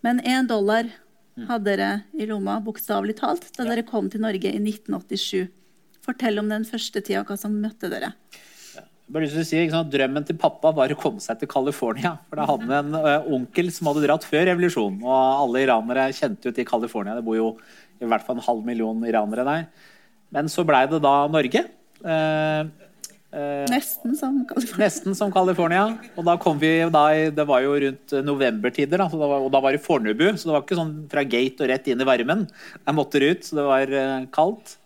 [0.06, 0.91] Men én dollar
[1.50, 5.50] hadde dere i lomma, bokstavelig talt, da dere kom til Norge i 1987.
[6.06, 8.13] Fortell om den første tida, hva som møtte dere.
[9.05, 12.15] Bare lyst til å si, sant, Drømmen til pappa var å komme seg til California.
[12.25, 15.03] For da hadde han en onkel som hadde dratt før revolusjonen.
[15.05, 17.13] Og alle iranere kjente jo til California.
[17.17, 17.51] Det bor jo
[18.01, 19.67] i hvert fall en halv million iranere der.
[20.33, 21.61] Men så blei det da Norge.
[22.01, 22.61] Eh,
[23.29, 24.87] eh, Nesten som California.
[24.87, 25.83] Nesten som California.
[26.17, 29.45] Og da kom vi da i, Det var jo rundt novembertider, da, så da var,
[29.45, 30.31] og da var det Fornebu.
[30.33, 32.47] Så det var ikke sånn fra gate og rett inn i varmen.
[32.81, 34.79] Jeg måtte ut, så det var eh, kaldt.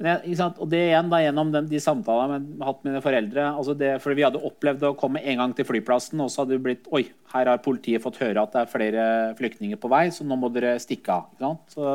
[0.00, 0.36] Jeg?
[0.56, 3.74] Og det igjen da gjennom den, de samtalene jeg har hatt med mine foreldre altså
[3.76, 6.64] det, For vi hadde opplevd å komme en gang til flyplassen, og så hadde det
[6.64, 7.02] blitt Oi,
[7.34, 9.04] her har politiet fått høre at det er flere
[9.36, 11.58] flyktninger på vei, så nå må dere stikke av.
[11.68, 11.90] Så,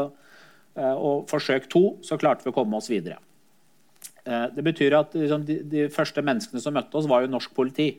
[0.77, 3.17] eh, og forsøk to, så klarte vi å komme oss videre.
[4.25, 7.57] Eh, Det betyr at liksom, de, de første menneskene som møtte oss, var jo norsk
[7.57, 7.89] politi.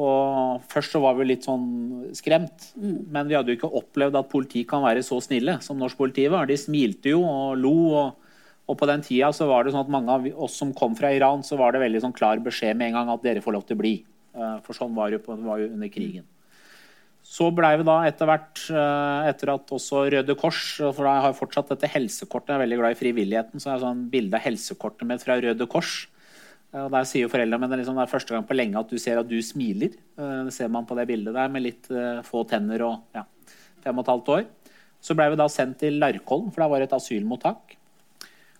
[0.00, 4.30] Og først så var vi litt sånn skremt, men vi hadde jo ikke opplevd at
[4.32, 6.48] politi kan være så snille som norsk politi var.
[6.48, 7.74] De smilte jo og lo.
[8.00, 8.34] Og,
[8.70, 11.12] og på den tida så var det sånn at mange av oss som kom fra
[11.12, 13.66] Iran, så var det veldig sånn klar beskjed med en gang at dere får lov
[13.68, 13.94] til å bli.
[14.36, 16.28] Eh, For sånn var det jo, på, det var jo under krigen.
[17.30, 21.28] Så blei vi da etter hvert, eh, etter at også Røde Kors For da har
[21.28, 24.38] jeg fortsatt dette helsekortet, jeg er veldig glad i frivilligheten, så jeg har sånn bilde
[24.38, 26.06] av helsekortet mitt fra Røde Kors.
[26.70, 28.98] Og der sier jo foreldrene mine liksom, det er første gang på lenge at du
[29.02, 29.96] ser at du smiler.
[30.18, 33.24] Eh, Det ser man på det bildet der med litt eh, få tenner og ja,
[33.82, 34.46] fem og et halvt år.
[35.02, 37.76] Så blei vi da sendt til Larkollen, for der var det et asylmottak.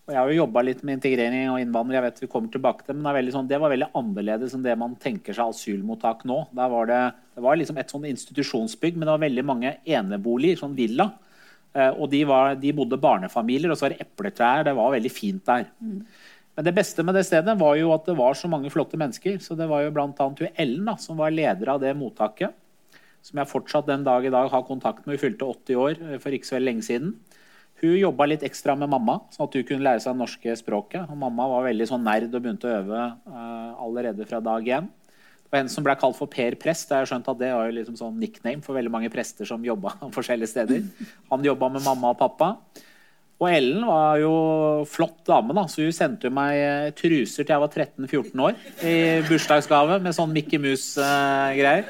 [0.09, 2.83] Og jeg har jo jobba litt med integrering og innvandrere, jeg vet vi kommer tilbake
[2.83, 6.25] til, men det, men sånn, det var veldig annerledes enn det man tenker seg asylmottak
[6.27, 6.41] nå.
[6.57, 7.01] Der var det,
[7.37, 11.13] det var liksom et sånn institusjonsbygg, men det var veldig mange eneboliger, sånn villa.
[11.77, 14.65] Eh, Og de, var, de bodde barnefamilier, og så var det epletrær.
[14.67, 15.69] Det var veldig fint der.
[16.61, 19.39] Men det beste med det stedet var jo at det var så mange flotte mennesker.
[19.41, 20.27] Så det var jo bl.a.
[20.61, 22.53] Ellen, da, som var leder av det mottaket.
[23.25, 25.17] Som jeg fortsatt den dag i dag har kontakt med.
[25.17, 27.15] Hun fylte 80 år eh, for ikke så veldig lenge siden.
[27.81, 31.09] Hun jobba litt ekstra med mamma, sånn at hun kunne lære seg det norske språket.
[31.09, 34.93] Og mamma var veldig sånn nerd og begynte å øve uh, allerede fra dag én.
[35.41, 36.93] Det var en som ble kalt for Per Prest.
[36.93, 39.65] Jeg har skjønt at Det var jo liksom sånn nickname for veldig mange prester som
[39.65, 40.85] jobba forskjellige steder.
[41.33, 42.53] Han jobba med mamma og pappa.
[43.41, 44.31] Og Ellen var jo
[44.91, 48.59] flott dame, da, så hun sendte jo meg eh, truser til jeg var 13-14 år
[48.85, 48.97] i
[49.31, 51.87] bursdagsgave med sånn Mickey Mouse-greier.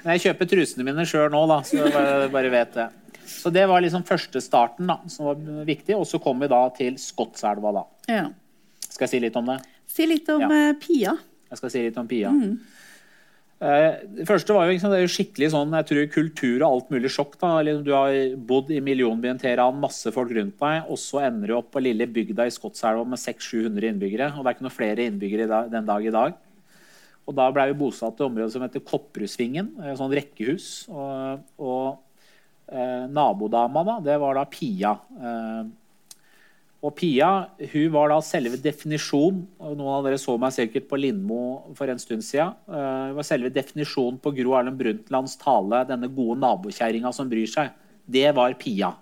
[0.00, 2.86] Men jeg kjøper trusene mine sjøl nå, da, så bare, bare vet det.
[3.28, 5.92] Så det var liksom første starten da, som var viktig.
[5.98, 7.84] Og så kom vi da til Skotselva, da.
[8.08, 8.24] Ja.
[8.88, 9.58] Skal jeg si litt om det?
[9.92, 10.48] Si litt om Ja.
[10.48, 11.12] eh, Pia.
[11.52, 12.32] Jeg skal si litt om Pia.
[12.32, 12.56] Eh,
[13.58, 16.92] Det første var jo, liksom, det er jo skikkelig sånn, jeg tror kultur og alt
[16.94, 17.32] mulig sjokk.
[17.40, 21.56] da, Du har bodd i millionbyen Teheran, masse folk rundt deg, og så ender du
[21.56, 24.28] opp på lille bygda i Skotselva med 600-700 innbyggere.
[24.36, 26.38] Og det er ikke noe flere innbyggere den dag i dag.
[27.28, 30.86] Og da ble vi bosatt i området som heter Kopperudsvingen, et sånn rekkehus.
[30.88, 31.98] Og, og
[32.72, 34.94] eh, nabodama, da, det var da Pia.
[35.18, 35.60] Eh,
[36.78, 37.28] og Pia
[37.72, 41.40] hun var da selve definisjon Noen av dere så meg sikkert på Lindmo
[41.74, 42.54] for en stund siden.
[42.70, 47.74] Hun var selve definisjonen på Gro Erlend Brundtlands tale 'Denne gode nabokjerringa som bryr seg'.
[48.06, 48.92] Det var Pia.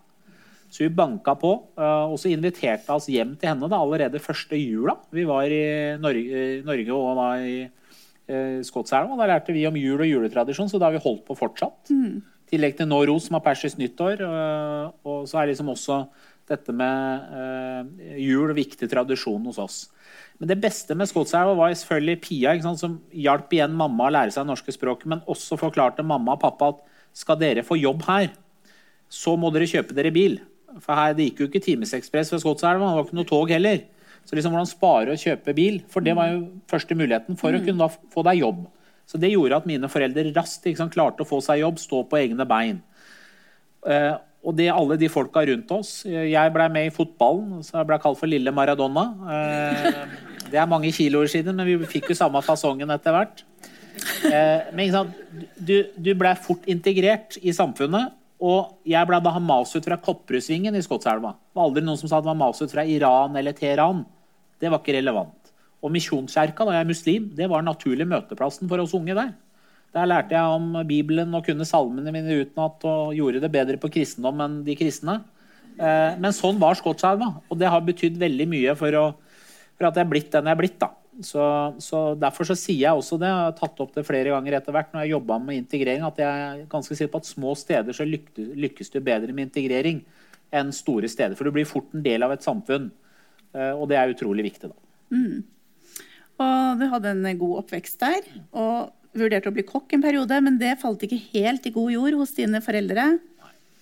[0.71, 4.59] Så hun banka på, eh, og så inviterte oss hjem til henne da, allerede første
[4.59, 4.97] jula.
[5.15, 7.59] Vi var i Norge, Norge og da i
[8.29, 9.13] eh, Skotselva.
[9.13, 11.93] og Da lærte vi om jul og juletradisjon, så det har vi holdt på fortsatt.
[11.93, 14.23] I tillegg til Nowruz, som har persisk nyttår.
[15.05, 16.07] Og så er liksom også
[16.51, 19.79] dette med eh, jul viktig tradisjon hos oss.
[20.39, 24.35] Men det beste med Skotselv var selvfølgelig Pia, sant, som hjalp igjen mamma å lære
[24.35, 26.85] seg det norske språket, men også forklarte mamma og pappa at
[27.17, 28.31] skal dere få jobb her,
[29.09, 30.39] så må dere kjøpe dere bil.
[30.83, 33.85] For her, Det gikk jo ikke timesekspress ved Skotselva, det var ikke noe tog heller.
[34.27, 37.63] Så liksom hvordan spare og kjøpe bil, for det var jo første muligheten for å
[37.63, 38.65] kunne da få deg jobb.
[39.07, 42.19] Så det gjorde at mine foreldre raskt sant, klarte å få seg jobb, stå på
[42.19, 42.81] egne bein.
[43.87, 47.89] Eh, og det alle de folka rundt oss Jeg blei med i fotballen, så jeg
[47.89, 49.09] blei kalt for Lille Maradona.
[49.35, 49.97] Eh,
[50.53, 53.43] det er mange kiloer siden, men vi fikk jo samme fasongen etter hvert.
[54.29, 54.95] Eh, men
[55.59, 58.15] du, du blei fort integrert i samfunnet.
[58.37, 61.33] Og jeg ble da masut fra Kopperusvingen i Skotselva.
[61.33, 64.05] Det var aldri noen som sa det var ut fra Iran eller Teheran.
[64.61, 65.53] Det var ikke relevant.
[65.81, 69.33] Og Misjonskjerka, da jeg er muslim, det var naturlig møteplassen for oss unge der.
[69.97, 73.91] Der lærte jeg om Bibelen og kunne salmene mine utenat og gjorde det bedre på
[73.95, 75.23] kristendom enn de kristne.
[75.77, 79.07] Eh, men sånn var Skotselva, og det har betydd veldig mye for, å,
[79.77, 80.79] for at jeg er blitt den jeg er blitt.
[80.83, 80.91] da.
[81.25, 81.43] Så,
[81.81, 84.77] så, Derfor så sier jeg også det, jeg har tatt opp det flere ganger etter
[84.77, 87.97] hvert når jeg jobba med integrering, at jeg er ganske sikker på at små steder
[87.97, 90.03] så lykkes du bedre med integrering
[90.55, 91.37] enn store steder.
[91.39, 92.91] For du blir fort en del av et samfunn,
[93.57, 94.73] eh, og det er utrolig viktig.
[94.73, 95.17] da.
[95.17, 95.45] Mm.
[96.37, 100.59] Og du hadde en god oppvekst der, og vurderte å bli kokk en periode, men
[100.61, 103.09] det falt ikke helt i god jord hos dine foreldre.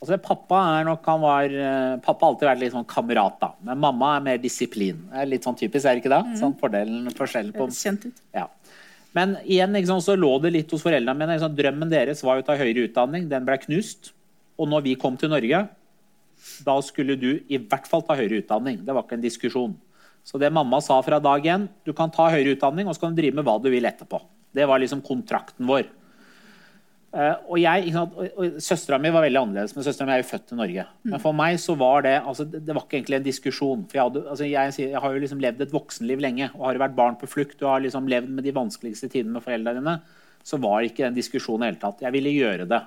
[0.05, 3.55] Altså, pappa er nok, han var, eh, pappa har alltid vært litt sånn kamerat, da.
[3.65, 4.99] Men mamma er mer disiplin.
[5.09, 6.25] Det er litt sånn typisk, er det ikke det?
[6.27, 6.35] Mm.
[6.43, 7.69] Sånn fordelen, forskjellen på...
[7.73, 8.21] Kjent ut.
[8.37, 8.49] Ja.
[9.17, 11.39] Men igjen liksom, så lå det litt hos foreldrene mine.
[11.39, 13.31] Liksom, drømmen deres var å ta høyere utdanning.
[13.31, 14.13] Den ble knust.
[14.61, 15.63] Og når vi kom til Norge,
[16.67, 18.83] da skulle du i hvert fall ta høyere utdanning.
[18.85, 19.75] Det var ikke en diskusjon.
[20.25, 23.15] Så det mamma sa fra dag én, du kan ta høyere utdanning og så kan
[23.15, 24.21] du drive med hva du vil etterpå.
[24.55, 25.91] Det var liksom kontrakten vår.
[27.15, 27.93] Uh, og jeg,
[28.59, 30.85] Søstera mi var veldig annerledes, men søstera mi er jo født i Norge.
[31.05, 31.13] Mm.
[31.13, 33.85] Men for meg så var det altså, det var ikke egentlig en diskusjon.
[33.87, 36.75] for Jeg, hadde, altså, jeg, jeg har jo liksom levd et voksenliv lenge og har
[36.75, 39.79] jo vært barn på flukt og har liksom levd med de vanskeligste tidene med foreldrene
[39.79, 39.95] dine.
[40.45, 42.03] Så var det ikke den diskusjonen i hele tatt.
[42.03, 42.83] Jeg ville gjøre det.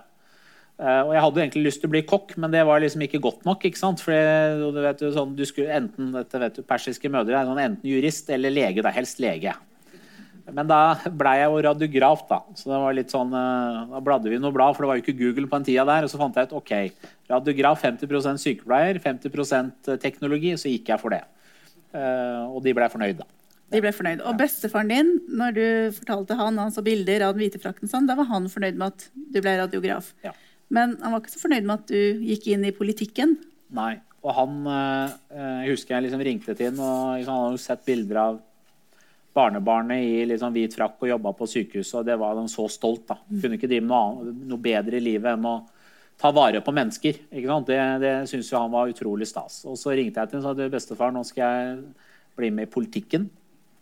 [0.78, 3.24] Uh, og jeg hadde egentlig lyst til å bli kokk, men det var liksom ikke
[3.24, 3.64] godt nok.
[3.64, 4.04] ikke sant?
[4.04, 7.96] For du vet jo sånn, du skulle enten dette vet du, persiske mødre, sånn, enten
[7.96, 8.84] jurist eller lege.
[8.84, 9.56] da, Helst lege.
[10.56, 10.82] Men da
[11.22, 12.42] blei jeg jo radiograf, da.
[12.56, 15.06] Så det var litt sånn, uh, da bladde vi noe blad, for det var jo
[15.06, 16.08] ikke Google på den tida der.
[16.08, 16.74] Og så fant jeg ut ok,
[17.32, 20.54] radiograf 50% sykepleier, 50% teknologi.
[20.60, 21.24] Så gikk jeg for det.
[21.92, 23.28] Uh, og de blei fornøyd, da.
[23.74, 24.24] De ble fornøyd.
[24.24, 25.66] Og bestefaren din, når du
[25.98, 28.94] fortalte han han så bilder av den hvite frakten, sånn, da var han fornøyd med
[28.94, 30.14] at du ble radiograf.
[30.24, 30.32] Ja.
[30.74, 33.36] Men han var ikke så fornøyd med at du gikk inn i politikken?
[33.76, 33.98] Nei.
[34.26, 35.12] Og han eh,
[35.64, 38.40] Jeg husker jeg liksom ringte til ham, og liksom, han hadde jo sett bilder av
[39.38, 43.06] barnebarnet i liksom hvit frakk og jobba på sykehuset, og det var han så stolt.
[43.10, 43.20] da.
[43.30, 45.58] Kunne ikke drive med noe, noe bedre i livet enn å
[46.18, 47.22] ta vare på mennesker.
[47.30, 47.70] ikke sant?
[47.70, 49.62] Det, det syntes jo han var utrolig stas.
[49.70, 51.80] Og så ringte jeg til ham og sa bestefar, nå skal jeg
[52.38, 53.30] bli med i politikken.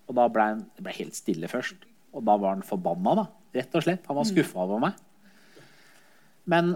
[0.06, 1.88] Og da ble han ble helt stille først.
[2.16, 3.26] Og da var han forbanna, da.
[3.56, 4.06] Rett og slett.
[4.10, 5.00] Han var skuffa over meg.
[6.52, 6.76] Men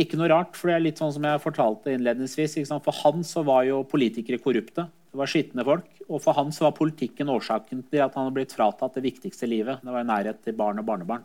[0.00, 2.56] ikke noe rart, for det er litt sånn som jeg fortalte innledningsvis.
[2.72, 4.88] For han så var jo politikere korrupte.
[5.14, 5.90] Det var skitne folk.
[6.08, 9.52] Og for han var politikken årsaken til at han hadde blitt fratatt det viktigste i
[9.52, 9.84] livet.
[9.84, 11.22] Det var nærhet til barn og barnebarn.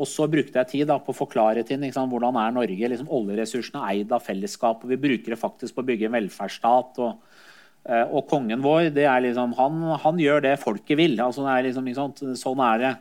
[0.00, 2.88] Og så brukte jeg tid da, på å forklare til ham hvordan er Norge.
[2.88, 4.88] Liksom, oljeressursene er eid av fellesskapet.
[4.88, 7.02] Vi bruker det faktisk på å bygge en velferdsstat.
[7.04, 7.42] Og,
[7.84, 11.20] eh, og kongen vår, det er liksom, han, han, gjør det folket vil.
[11.20, 12.94] Altså, er liksom, sånn er det.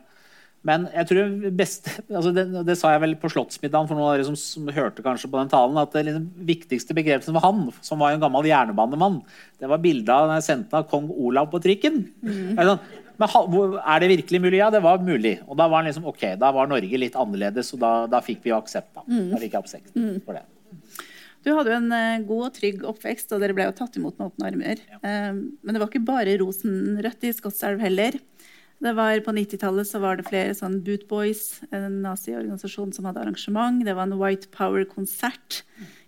[0.67, 4.17] Men jeg tror best, altså det, det, sa jeg vel på Slottsmiddagen for noen av
[4.17, 7.69] dere som, som, hørte kanskje på den talen, at det liksom viktigste begrepet for han,
[7.85, 9.21] som var en gammel jernbanemann,
[9.61, 12.01] det var bildet av jeg sendte av kong Olav på trikken.
[12.19, 12.59] Mm.
[12.59, 12.83] Sånn,
[13.19, 14.59] men er det virkelig mulig?
[14.59, 15.37] Ja, det var mulig.
[15.47, 18.55] Og da var, liksom, okay, da var Norge litt annerledes, og da, da fikk vi
[18.55, 18.93] aksept.
[18.95, 19.03] Da.
[19.07, 19.27] Mm.
[19.33, 20.21] da fikk jeg aksept mm.
[20.27, 20.45] for det.
[21.43, 24.17] Du hadde jo en uh, god og trygg oppvekst, og dere ble jo tatt imot
[24.19, 24.83] med åpne armer.
[24.91, 24.99] Ja.
[25.03, 28.19] Uh, men det var ikke bare rosenrødt i Skotselv heller.
[28.79, 33.25] Det var På 90-tallet så var det flere sånn Boot Boys, en naziorganisasjon som hadde
[33.25, 33.81] arrangement.
[33.83, 35.63] Det var en White Power-konsert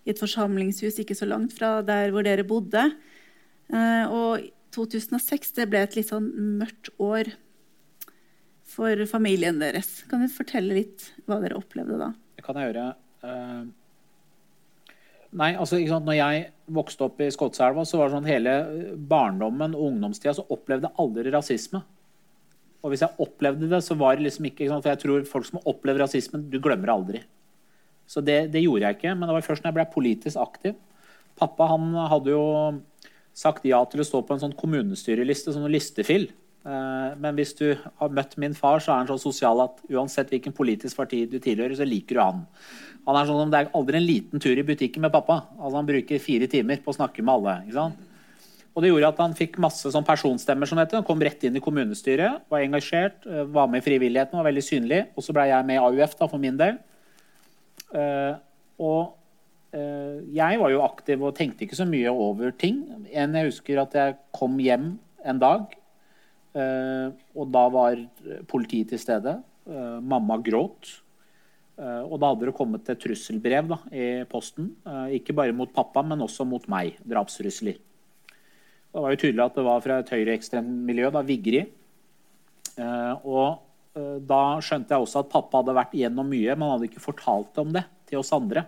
[0.05, 2.85] i et forsamlingshus ikke så langt fra der hvor dere bodde.
[3.71, 6.31] Eh, og 2006 det ble et litt sånn
[6.61, 7.33] mørkt år
[8.71, 10.01] for familien deres.
[10.07, 12.11] Kan du fortelle litt hva dere opplevde da?
[12.39, 12.87] Det kan jeg gjøre.
[13.21, 13.67] Uh,
[15.35, 18.55] nei, altså, Når jeg vokste opp i Skotselva, så var det sånn hele
[18.95, 21.83] barndommen og ungdomstida så opplevde jeg aldri rasisme.
[22.81, 25.61] Og hvis jeg opplevde det, så var det liksom ikke For jeg tror folk som
[25.69, 27.21] opplever rasismen, du glemmer aldri.
[28.09, 29.15] Så det, det, gjorde jeg ikke.
[29.15, 30.77] Men det var først når jeg ble politisk aktiv.
[31.39, 32.45] Pappa han hadde jo
[33.37, 36.27] sagt ja til å stå på en sånn kommunestyreliste, sånn listefill.
[36.61, 40.33] Eh, men hvis du har møtt min far, så er han så sosial at uansett
[40.33, 42.43] hvilken politisk parti du tilhører, så liker du han.
[43.07, 45.43] Han er sånn som Det er aldri en liten tur i butikken med pappa.
[45.57, 47.61] Altså Han bruker fire timer på å snakke med alle.
[47.65, 48.07] ikke sant?
[48.71, 50.67] Og det gjorde at han fikk masse sånn personstemmer.
[50.67, 51.01] som heter.
[51.01, 54.63] Han kom rett inn i kommunestyret, var engasjert, eh, var med i frivilligheten, var veldig
[54.63, 55.07] synlig.
[55.15, 56.77] Og så ble jeg med i AUF da, for min del.
[57.91, 58.39] Uh,
[58.79, 59.17] og
[59.75, 63.05] uh, jeg var jo aktiv og tenkte ikke så mye over ting.
[63.11, 65.77] En jeg husker at jeg kom hjem en dag,
[66.51, 67.95] og da var
[68.47, 69.41] politiet til stede.
[70.01, 71.01] mamma gråt.
[71.77, 74.75] og da hadde det kommet et trusselbrev da, i posten.
[75.11, 76.97] ikke bare mot pappa, men også mot meg.
[77.07, 77.77] Drapstrusler.
[78.91, 81.61] Det var jo tydelig at det var fra et høyreekstremt miljø, da, Vigri.
[82.75, 83.61] Eh, og
[83.95, 87.03] eh, da skjønte jeg også at pappa hadde vært igjennom mye, men han hadde ikke
[87.03, 88.65] fortalt om det til oss andre.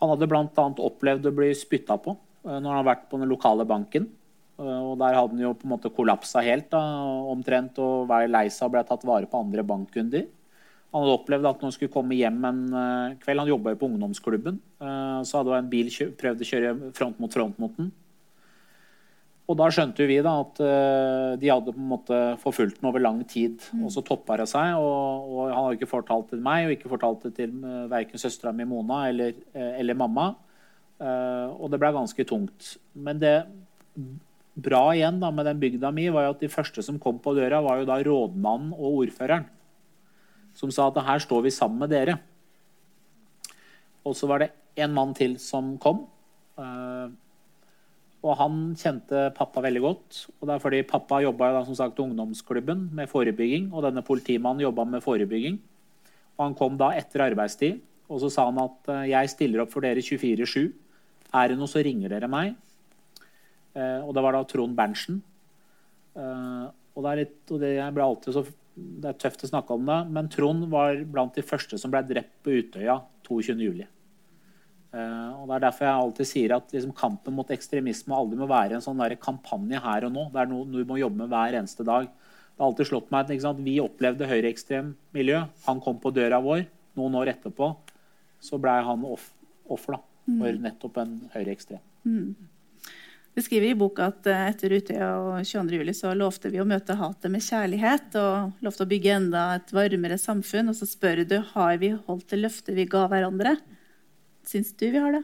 [0.00, 0.64] Han hadde bl.a.
[0.90, 4.10] opplevd å bli spytta på eh, når han hadde vært på den lokale banken.
[4.60, 6.82] Og der hadde han jo på en måte kollapsa helt, da,
[7.32, 10.26] omtrent, og var lei seg og ble tatt vare på andre bankkunder.
[10.90, 12.58] Han hadde opplevd at når han skulle komme hjem en
[13.22, 14.58] kveld Han jobba jo på ungdomsklubben.
[15.24, 15.88] Så hadde en bil
[16.20, 17.88] prøvd å kjøre front mot front mot den.
[19.50, 23.02] Og da skjønte vi da at eh, de hadde på en måte forfulgt den over
[23.02, 23.58] lang tid.
[23.82, 24.76] Og så toppa det seg.
[24.78, 27.88] Og, og han har ikke fortalt det til meg, og ikke fortalt det til uh,
[27.90, 30.28] verken søstera mi Mona eller, eh, eller mamma.
[31.00, 32.74] Eh, og det ble ganske tungt.
[32.94, 33.34] Men det
[34.60, 37.34] bra igjen da med den bygda mi var jo at de første som kom på
[37.38, 39.48] døra, var jo da rådmannen og ordføreren.
[40.54, 42.20] Som sa at her står vi sammen med dere.
[44.06, 46.06] Og så var det en mann til som kom.
[46.60, 46.89] eh,
[48.20, 50.18] og han kjente pappa veldig godt.
[50.38, 54.64] Og det er fordi pappa jobba som sagt i ungdomsklubben med forebygging, og denne politimannen
[54.66, 55.56] jobba med forebygging.
[56.36, 59.72] Og han kom da etter arbeidstid, og så sa han at eh, jeg stiller opp
[59.72, 60.68] for dere 24-7.
[61.40, 62.56] Er det noe, så ringer dere meg.
[63.76, 65.20] Eh, og det var da Trond Berntsen.
[66.18, 68.44] Eh, og det er litt, og det ble alltid så
[68.80, 72.02] det er tøft å snakke om det, men Trond var blant de første som ble
[72.06, 73.82] drept på Utøya 22.07.
[74.90, 78.48] Uh, og Det er derfor jeg alltid sier at liksom, kampen mot ekstremisme aldri må
[78.50, 80.26] være en sånn kampanje her og nå.
[80.34, 82.08] Det er noe du må jobbe med hver eneste dag.
[82.10, 85.44] Det har alltid slått meg at Vi opplevde høyreekstrem miljø.
[85.66, 86.66] Han kom på døra vår.
[86.98, 87.74] Noen år etterpå
[88.40, 89.30] så ble han off
[89.70, 91.82] offer da, for nettopp en høyreekstrem.
[93.30, 95.76] Du skriver i boka at eh, etter Utøya og 22.
[95.78, 99.70] juli så lovte vi å møte hatet med kjærlighet og lovte å bygge enda et
[99.72, 100.72] varmere samfunn.
[100.72, 103.54] Og så spør du har vi holdt det løftet vi ga hverandre.
[104.46, 105.22] Syns du vi har det?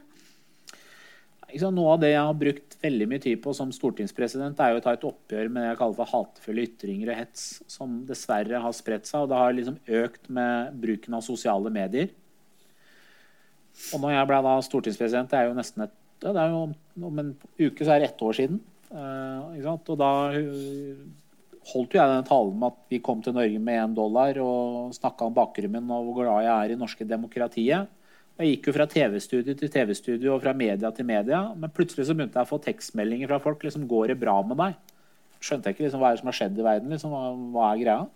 [1.73, 4.85] Noe av det jeg har brukt veldig mye tid på som stortingspresident, er jo å
[4.85, 8.75] ta et oppgjør med det jeg kaller for hatefulle ytringer og hets, som dessverre har
[8.77, 9.25] spredt seg.
[9.25, 12.11] Og det har liksom økt med bruken av sosiale medier.
[13.95, 16.63] Og når jeg ble da stortingspresident, det er jo nesten et det er jo
[17.07, 18.61] Om en uke så er det ett år siden.
[18.89, 19.67] Eh?
[19.67, 21.03] Og da uh,
[21.73, 24.95] holdt jo jeg den talen med at vi kom til Norge med én dollar og
[24.97, 27.93] snakka om bakgrunnen og hvor glad jeg er i norske demokratiet.
[28.37, 31.41] Jeg gikk jo fra TV-studio til TV-studio og fra media til media.
[31.57, 33.63] Men plutselig så begynte jeg å få tekstmeldinger fra folk.
[33.63, 34.77] liksom, 'Går det bra med deg?'
[35.41, 36.91] Skjønte jeg ikke liksom, hva er det som har skjedd i verden.
[36.91, 37.23] liksom, Hva,
[37.53, 38.09] hva er greia?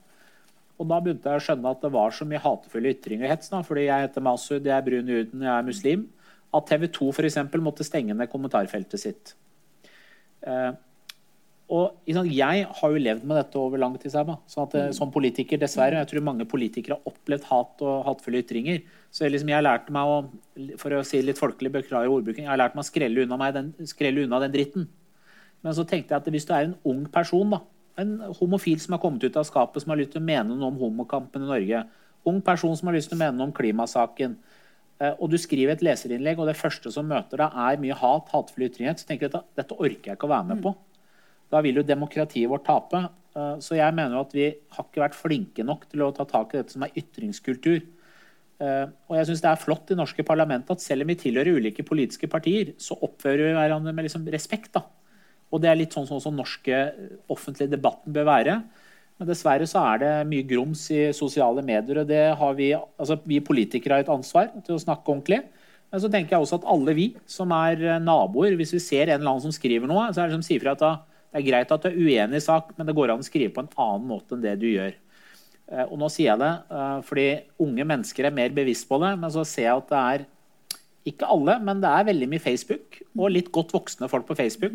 [0.81, 3.49] Og da begynte jeg å skjønne at det var så mye hatefulle ytringer og hets.
[3.49, 6.09] da, Fordi jeg heter Masud, jeg er brun i huden, jeg er muslim.
[6.53, 9.35] At TV 2 for eksempel, måtte stenge ned kommentarfeltet sitt.
[10.43, 10.73] Eh,
[11.71, 14.11] og Jeg har jo levd med dette over lang tid.
[14.11, 16.03] Sånn at, eh, Som politiker, dessverre.
[16.03, 18.83] Jeg tror mange politikere har opplevd hat og hatefulle ytringer.
[19.11, 20.17] Så liksom, jeg lærte meg å
[20.79, 23.55] for å si litt folkelig, beklager ordbruken, jeg har lært meg å skrelle unna, meg
[23.55, 24.89] den, skrelle unna den dritten.
[25.63, 27.61] Men så tenkte jeg at hvis du er en ung person, da,
[28.01, 30.71] en homofil som har kommet ut av skapet, som har lyst til å mene noe
[30.71, 31.83] om homokampen i Norge,
[32.29, 34.37] ung person som har lyst til å mene noe om klimasaken,
[35.01, 38.31] eh, og du skriver et leserinnlegg, og det første som møter deg, er mye hat,
[38.33, 40.75] hatefulle ytringer, så tenker jeg at dette orker jeg ikke å være med på.
[41.51, 43.09] Da vil jo demokratiet vårt tape.
[43.37, 46.55] Eh, Så jeg mener at vi har ikke vært flinke nok til å ta tak
[46.55, 47.83] i dette som er ytringskultur.
[48.61, 51.57] Eh, Og jeg syns det er flott i norske parlament at selv om vi tilhører
[51.57, 54.73] ulike politiske partier, så oppfører vi hverandre med liksom respekt.
[54.73, 54.83] da.
[55.53, 56.93] Og det er litt sånn som den norske
[57.29, 58.63] offentlige debatten bør være.
[59.19, 63.21] Men dessverre så er det mye grums i sosiale medier, og det har vi altså
[63.27, 65.43] Vi politikere har et ansvar til å snakke ordentlig.
[65.91, 69.09] Men så tenker jeg også at alle vi som er eh, naboer, hvis vi ser
[69.09, 70.93] en eller annen som skriver noe, så er det som sier fra at da,
[71.31, 73.55] det er greit at du er uenig i sak, men det går an å skrive
[73.55, 74.97] på en annen måte enn det du gjør.
[75.71, 77.29] Eh, Og nå sier jeg det eh, fordi
[77.63, 80.29] unge mennesker er mer bevisst på det, men så ser jeg at det er
[81.11, 84.75] ikke alle, men det er veldig mye Facebook og litt godt voksne folk på Facebook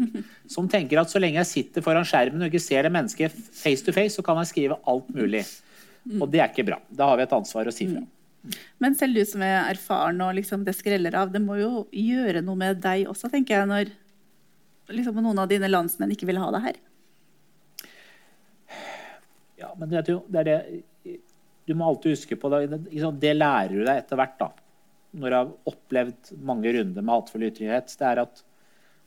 [0.50, 3.86] som tenker at så lenge jeg sitter foran skjermen og ikke ser det mennesket face
[3.86, 5.44] to face, så kan jeg skrive alt mulig.
[6.18, 6.80] Og det er ikke bra.
[6.90, 8.02] Da har vi et ansvar å si fra.
[8.82, 12.44] Men selv du som er erfaren og liksom det skreller av, det må jo gjøre
[12.46, 13.94] noe med deg også, tenker jeg, når
[14.94, 16.82] liksom noen av dine landsmenn ikke vil ha det her.
[19.62, 21.18] Ja, men vet du, det er det
[21.66, 22.68] Du må alltid huske på det.
[23.22, 24.52] Det lærer du deg etter hvert, da.
[25.16, 27.96] Når du har opplevd mange runder med hatefull ytringsrett.
[27.98, 28.44] Det er at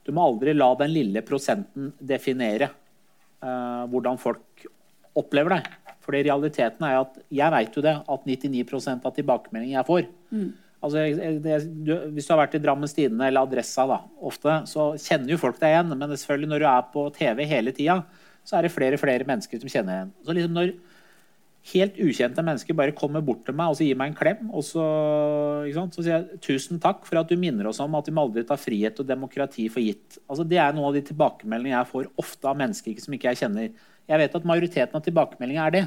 [0.09, 2.71] du må aldri la den lille prosenten definere
[3.45, 4.65] uh, hvordan folk
[5.19, 5.69] opplever deg.
[6.03, 10.09] Fordi realiteten er at jeg vet jo det, at 99% av tilbakemeldingene jeg får
[10.81, 11.05] altså,
[11.45, 15.35] det, du, Hvis du har vært i Drammens Tidende eller Adressa, da, ofte, så kjenner
[15.35, 15.95] jo folk deg igjen.
[15.95, 18.01] Men selvfølgelig når du er på TV hele tida,
[18.49, 20.15] så er det flere og flere mennesker som kjenner igjen.
[20.25, 20.73] Så liksom når
[21.73, 24.65] helt ukjente mennesker bare kommer bort til meg og så gir meg en klem, og
[24.65, 24.85] så,
[25.75, 28.47] så sier jeg tusen takk for at du minner oss om at vi må aldri
[28.49, 30.21] ta frihet og demokrati for gitt.
[30.27, 33.43] Altså, det er noen av de tilbakemeldingene jeg får ofte av mennesker som ikke jeg
[33.43, 33.75] kjenner.
[34.09, 35.85] Jeg vet at majoriteten av tilbakemeldingene er det.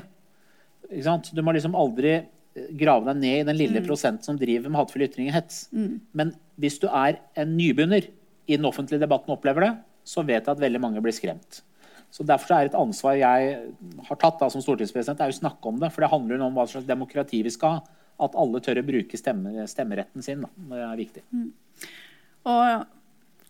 [0.91, 1.31] Ikke sant?
[1.33, 2.19] Du må liksom aldri
[2.53, 5.59] grave deg ned i den lille prosenten som driver med hatefulle ytringer og hets.
[6.17, 8.09] Men hvis du er en nybegynner
[8.47, 9.73] i den offentlige debatten og opplever det,
[10.07, 11.61] så vet jeg at veldig mange blir skremt.
[12.11, 13.51] Så Derfor er et ansvar jeg
[14.07, 15.93] har tatt da, som stortingspresident, er å snakke om det.
[15.95, 17.99] For det handler om hva slags demokrati vi skal ha.
[18.21, 20.43] At alle tør å bruke stemme, stemmeretten sin.
[20.43, 20.49] Da.
[20.73, 21.23] Det er viktig.
[21.31, 21.47] Mm.
[22.51, 22.83] Og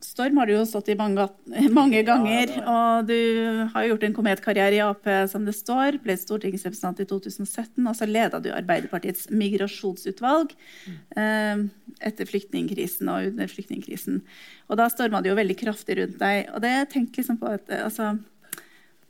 [0.02, 1.28] Storm har du jo stått i mange,
[1.80, 2.52] mange ganger.
[2.58, 6.00] Ja, og du har gjort en kometkarriere i Ap, som det står.
[6.02, 10.56] Ble stortingsrepresentant i 2017, og så leda du Arbeiderpartiets migrasjonsutvalg
[11.20, 11.66] eh,
[12.02, 14.24] etter flyktningkrisen og under flyktningkrisen.
[14.70, 16.50] Og da storma det jo veldig kraftig rundt deg.
[16.56, 18.16] Og det tenkte liksom på at altså,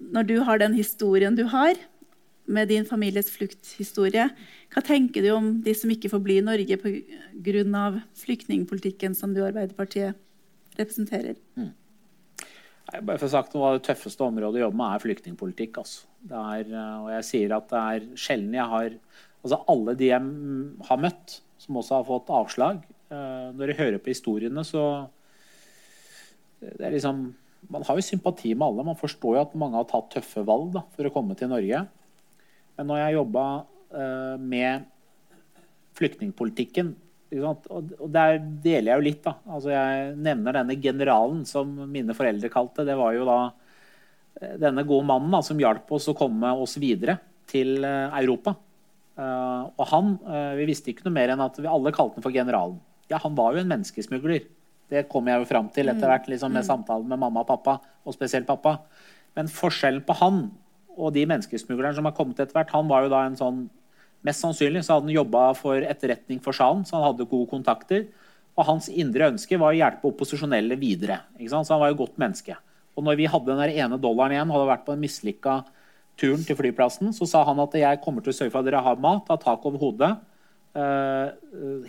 [0.01, 1.77] Når du har den historien du har,
[2.51, 4.25] med din families flukthistorie,
[4.73, 8.01] hva tenker du om de som ikke får bli i Norge pga.
[8.17, 10.17] flyktningpolitikken som du i Arbeiderpartiet
[10.81, 11.39] representerer.
[11.55, 11.71] Mm.
[13.01, 15.79] bare for å sagt noe av Det tøffeste området å jobbe med er flyktningpolitikk.
[15.81, 16.07] Altså.
[16.29, 18.97] Eh, og jeg sier at det er sjelden jeg har
[19.41, 20.21] altså Alle de jeg
[20.89, 24.83] har møtt, som også har fått avslag eh, Når jeg hører på historiene, så
[26.61, 27.23] det er liksom,
[27.73, 28.85] Man har jo sympati med alle.
[28.85, 31.85] Man forstår jo at mange har tatt tøffe valg da, for å komme til Norge.
[32.77, 33.45] Men når jeg jobba
[34.39, 34.85] med
[35.99, 36.93] flyktningpolitikken
[37.39, 39.21] og der deler jeg jo litt.
[39.23, 39.35] da.
[39.47, 42.85] Altså Jeg nevner denne generalen som mine foreldre kalte.
[42.87, 43.37] Det var jo da
[44.41, 47.17] eh, denne gode mannen da, som hjalp oss å komme oss videre
[47.51, 48.55] til eh, Europa.
[49.11, 50.13] Uh, og han,
[50.55, 52.79] Vi visste ikke noe mer enn at vi alle kalte han for generalen.
[53.11, 54.47] Ja, Han var jo en menneskesmugler.
[54.91, 56.67] Det kom jeg jo fram til etter hvert liksom, med mm.
[56.67, 57.77] samtalen med mamma og pappa.
[58.03, 58.79] og spesielt pappa.
[59.35, 60.41] Men forskjellen på han
[60.97, 63.61] og de menneskesmuglerne som har kommet etter hvert, han var jo da en sånn
[64.25, 68.05] Mest sannsynlig så hadde han jobba for etterretning for salen, så han hadde gode kontakter.
[68.53, 71.21] Og hans indre ønske var å hjelpe opposisjonelle videre.
[71.41, 72.57] Så han var jo godt menneske.
[72.97, 75.61] Og når vi hadde den ene dollaren igjen, hadde vært på den mislykka
[76.19, 78.83] turen til flyplassen, så sa han at jeg kommer til å sørge for at dere
[78.83, 80.11] har mat, har tak over hodet,
[80.75, 81.31] uh,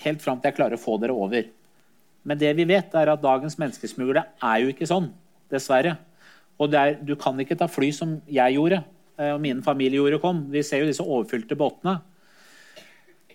[0.05, 1.51] helt fram til jeg klarer å få dere over.
[2.23, 5.11] Men det vi vet, er at dagens menneskesmuglere er jo ikke sånn,
[5.53, 5.97] dessverre.
[6.63, 8.81] Og er, du kan ikke ta fly som jeg gjorde,
[9.19, 10.47] uh, og min familie gjorde, kom.
[10.55, 11.99] Vi ser jo disse overfylte båtene.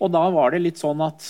[0.03, 1.25] Og da var det litt sånn at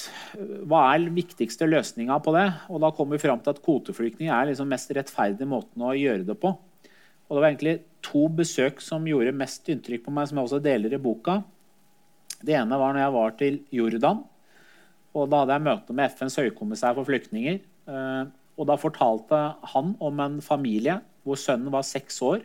[0.67, 2.47] Hva er den viktigste løsninga på det?
[2.71, 6.25] Og da kom vi fram til at kvoteflyktning er liksom mest rettferdig måten å gjøre
[6.27, 6.51] det på.
[7.27, 10.63] Og det var egentlig to besøk som gjorde mest inntrykk på meg, som jeg også
[10.63, 11.41] deler i boka.
[12.39, 14.21] Det ene var når jeg var til Jordan.
[15.13, 17.59] og Da hadde jeg møte med FNs høykommissær for flyktninger.
[17.87, 18.23] Eh,
[18.57, 19.41] og Da fortalte
[19.73, 22.41] han om en familie hvor sønnen var seks år.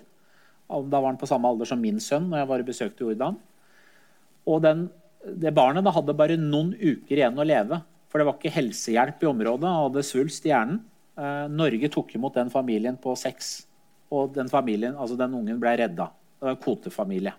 [0.69, 3.11] Da var han på samme alder som min sønn når jeg var i besøk til
[3.11, 3.39] Jordan.
[4.47, 4.89] Og den
[5.23, 7.81] det barnet da hadde bare noen uker igjen å leve.
[8.11, 10.83] For det var ikke helsehjelp i området, og hadde svulst i hjernen.
[11.17, 13.55] Eh, Norge tok imot den familien på seks.
[14.13, 16.11] Og den familien, altså den ungen ble redda.
[16.13, 17.33] Det var en kvotefamilie.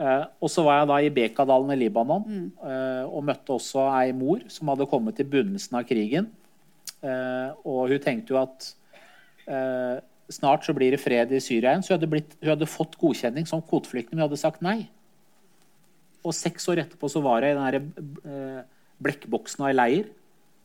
[0.00, 2.44] Eh, og så var jeg da i Bekadalen i Libanon mm.
[2.64, 6.30] eh, og møtte også ei mor som hadde kommet til begynnelsen av krigen.
[7.04, 8.70] Eh, og hun tenkte jo at
[9.44, 9.98] eh,
[10.32, 11.84] snart så blir det fred i Syria igjen.
[11.84, 14.78] Så hun hadde, blitt, hun hadde fått godkjenning som kvoteflyktning, men hun hadde sagt nei.
[16.26, 17.90] Og seks år etterpå så var jeg i den
[18.28, 18.60] eh,
[19.00, 20.10] blekkboksen av ei leir.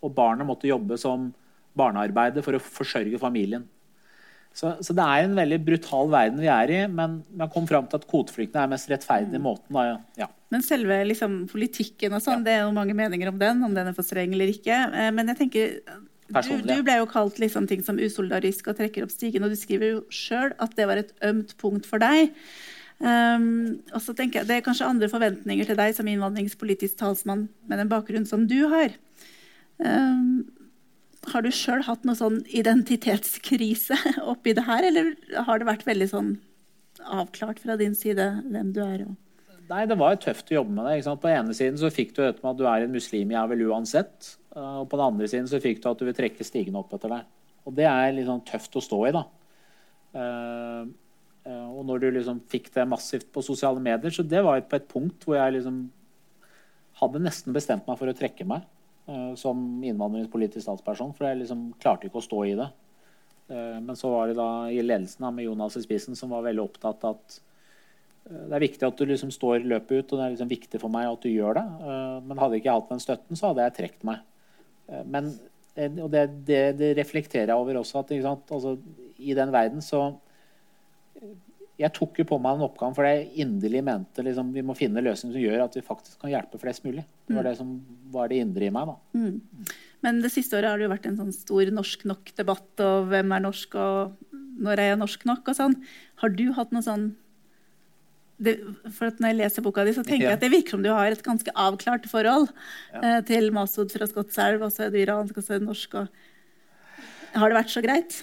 [0.03, 1.31] Og barnet måtte jobbe som
[1.75, 3.65] barnearbeider for å forsørge familien.
[4.55, 7.89] Så, så, det er en veldig brutal verden vi er i, men man kom fram
[7.91, 9.43] til at kvoteflyktninger er mest rettferdige mm.
[9.43, 9.75] måten.
[9.75, 10.29] Da, ja.
[10.53, 12.45] Men selve liksom, politikken og sånn, ja.
[12.45, 14.77] det er jo mange meninger om den, om den er for streng eller ikke.
[14.95, 15.73] Eh, men jeg tenker
[16.25, 19.59] du, du, ble jo kalt liksom, ting som usolidarisk og trekker opp stigen, og du
[19.59, 22.31] skriver jo sjøl at det var et ømt punkt for deg.
[22.95, 27.49] Um, og så tenker jeg, Det er kanskje andre forventninger til deg som innvandringspolitisk talsmann
[27.67, 28.95] med den bakgrunnen som du har.
[29.83, 30.47] Um,
[31.33, 33.97] har du sjøl hatt noe sånn identitetskrise
[34.31, 35.11] oppi det her, eller
[35.47, 36.33] har det vært veldig sånn
[37.03, 39.05] avklart fra din side hvem du er?
[39.65, 41.15] Nei, det var tøft å jobbe med det.
[41.19, 43.63] På ene siden så fikk du dette med at du er en muslim, jeg vel
[43.71, 44.35] uansett.
[44.55, 47.11] Og på den andre siden så fikk du at du vil trekke stigen opp etter
[47.11, 47.25] deg.
[47.65, 49.23] Og det er litt sånn tøft å stå i, da.
[50.13, 50.87] Uh, Eh,
[51.45, 54.87] og når du liksom fikk det massivt på sosiale medier, så det var på et
[54.89, 55.83] punkt hvor jeg liksom
[57.01, 58.65] hadde nesten bestemt meg for å trekke meg
[59.09, 61.13] uh, som innvandringspolitisk statsperson.
[61.15, 62.69] For jeg liksom klarte ikke å stå i det.
[63.51, 66.65] Uh, men så var det da i ledelsen med Jonas i spissen som var veldig
[66.65, 67.41] opptatt at
[68.25, 70.89] det er viktig at du liksom står løpet ut, og det er liksom viktig for
[70.89, 71.63] meg at du gjør det.
[72.25, 74.23] men hadde ikke jeg hatt den støtten, så hadde jeg trukket meg.
[75.13, 75.27] men
[75.77, 78.01] og det, det, det, reflekterer jeg over også.
[78.01, 78.73] at altså,
[79.21, 80.07] I den verden så
[81.75, 85.03] jeg tok jo på meg den oppgaven fordi jeg inderlig mente liksom, vi må finne
[85.03, 87.03] løsninger som gjør at vi faktisk kan hjelpe flest mulig.
[87.27, 87.49] Det var mm.
[87.49, 87.73] det som
[88.13, 88.93] var det indre i meg.
[88.93, 89.19] da.
[89.19, 89.73] Mm.
[90.05, 93.35] Men det siste året har det jo vært en sånn stor norsk nok-debatt, og hvem
[93.35, 95.75] er norsk, og når er jeg norsk nok, og sånn.
[96.21, 97.13] Har du hatt noe sånn
[98.35, 98.57] det,
[98.91, 100.31] for Når jeg leser boka di, så tenker ja.
[100.33, 102.49] jeg at det virker som du har et ganske avklart forhold
[102.91, 102.99] ja.
[102.99, 105.95] eh, til Masud fra Skotselv, og så er du iransk, og så er du norsk.
[106.01, 107.05] Og...
[107.35, 108.17] Har det vært så greit?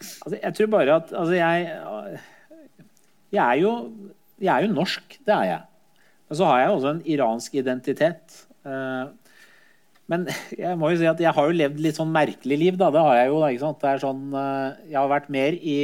[0.00, 2.20] Altså, jeg tror bare at altså jeg
[3.30, 3.72] Jeg er jo,
[4.40, 5.60] jeg er jo norsk, det er jeg.
[6.28, 8.38] Men så har jeg også en iransk identitet.
[8.66, 9.10] Eh,
[10.10, 10.26] men
[10.58, 12.90] jeg må jo si at jeg har jo levd litt sånn merkelig liv, da.
[12.90, 13.40] Det har jeg jo.
[13.46, 13.78] Ikke sant?
[13.82, 15.76] Det er sånn, eh, jeg har vært mer i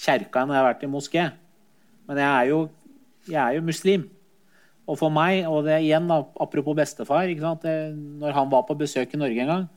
[0.00, 1.26] kjerka enn jeg har vært i moské.
[2.08, 2.60] Men jeg er jo,
[3.30, 4.06] jeg er jo muslim.
[4.90, 7.64] Og for meg, og det er igjen apropos bestefar ikke sant?
[7.64, 9.68] Det, Når han var på besøk i Norge en gang,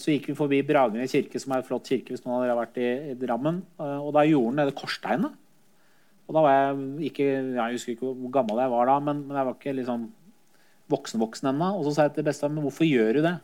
[0.00, 2.54] så gikk vi forbi Bragene kirke, som er en flott kirke hvis noen av dere
[2.54, 3.60] har vært i, i Drammen.
[3.80, 5.36] Eh, og da gjorde han nede korssteinet.
[6.30, 9.36] Og da var jeg ikke Jeg husker ikke hvor gammel jeg var da, men, men
[9.36, 10.08] jeg var ikke liksom
[10.90, 11.70] voksen-voksen ennå.
[11.78, 13.36] Og så sa jeg til bestefar men hvorfor gjør du det?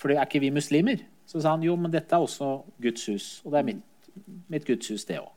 [0.00, 1.02] For er ikke vi muslimer?
[1.26, 3.30] Så sa han jo, men dette er også Guds hus.
[3.44, 4.12] Og det er mitt,
[4.52, 5.32] mitt Guds hus, det òg.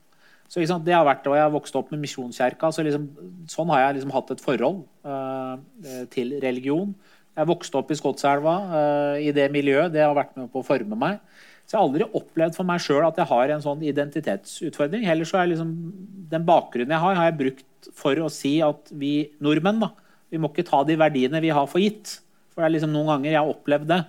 [0.49, 2.71] Så sant, det har vært, og Jeg har vokst opp med Misjonskirka.
[2.73, 3.05] Så liksom,
[3.49, 5.57] sånn har jeg liksom hatt et forhold uh,
[6.09, 6.95] til religion.
[7.37, 9.93] Jeg vokste opp i Skotselva, uh, i det miljøet.
[9.93, 11.19] Det har vært med på å forme meg.
[11.69, 15.03] Så jeg har aldri opplevd for meg sjøl at jeg har en sånn identitetsutfordring.
[15.05, 15.73] Heller så er liksom,
[16.31, 19.91] Den bakgrunnen jeg har, har jeg brukt for å si at vi nordmenn da,
[20.33, 22.17] vi må ikke ta de verdiene vi har for gitt.
[22.49, 23.99] For det er liksom noen ganger jeg har opplevd det.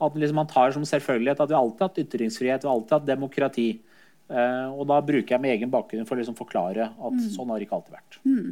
[0.00, 2.96] At liksom man tar som selvfølgelighet at vi alltid har hatt ytringsfrihet, vi har alltid
[2.96, 3.68] hatt demokrati.
[4.30, 7.30] Uh, og da bruker jeg min egen bakgrunn for å liksom forklare at mm.
[7.34, 8.20] sånn har det ikke alltid vært.
[8.24, 8.50] Mm.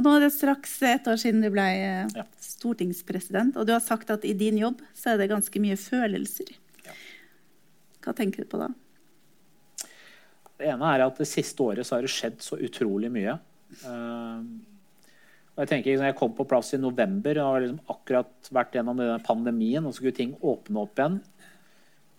[0.00, 2.22] Og nå er det straks et år siden du ble uh, ja.
[2.40, 6.54] stortingspresident, og du har sagt at i din jobb så er det ganske mye følelser.
[6.86, 6.94] Ja.
[8.06, 8.70] Hva tenker du på da?
[10.56, 13.34] Det ene er at det siste året så har det skjedd så utrolig mye.
[13.84, 14.40] Uh,
[15.52, 18.80] og jeg tenker, når jeg kom på plass i november og har liksom akkurat vært
[18.80, 21.20] gjennom denne pandemien, og så skulle ting åpne opp igjen,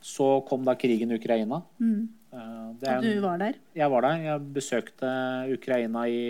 [0.05, 1.63] så kom da krigen i Ukraina.
[1.82, 2.05] Mm.
[2.29, 3.57] Uh, og du var der?
[3.73, 4.23] Jeg var der.
[4.29, 5.17] Jeg besøkte
[5.57, 6.23] Ukraina i,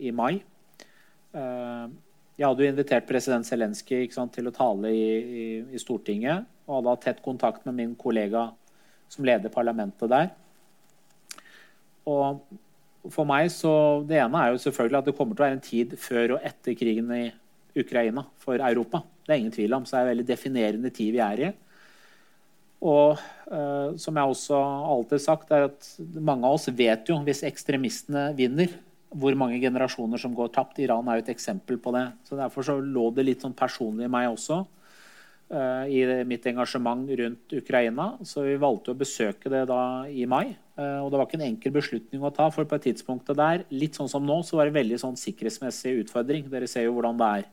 [0.00, 0.38] i mai.
[1.34, 1.90] Uh,
[2.34, 6.48] jeg hadde jo invitert president Zelenskyj til å tale i, i, i, Stortinget.
[6.66, 8.48] Og hadde hatt tett kontakt med min kollega
[9.12, 10.32] som leder parlamentet der.
[12.10, 12.42] Og
[13.12, 15.64] for meg så Det ene er jo selvfølgelig at det kommer til å være en
[15.64, 17.26] tid før og etter krigen i
[17.76, 19.02] Ukraina for Europa.
[19.24, 19.84] Det er ingen tvil om.
[19.84, 21.52] Så det er en veldig definerende tid vi er i.
[22.84, 27.16] Og eh, som jeg også alltid har sagt, er at mange av oss vet jo
[27.24, 28.74] hvis ekstremistene vinner,
[29.14, 30.80] hvor mange generasjoner som går tapt.
[30.82, 32.06] Iran er jo et eksempel på det.
[32.26, 34.64] Så Derfor så lå det litt sånn personlig i meg også.
[35.54, 38.08] Uh, I mitt engasjement rundt Ukraina.
[38.26, 40.56] Så vi valgte å besøke det da i mai.
[40.74, 43.66] Uh, og det var ikke en enkel beslutning å ta, for på et tidspunkt der,
[43.70, 46.48] litt sånn som nå, så var det veldig sånn sikkerhetsmessig utfordring.
[46.50, 47.52] Dere ser jo hvordan det er.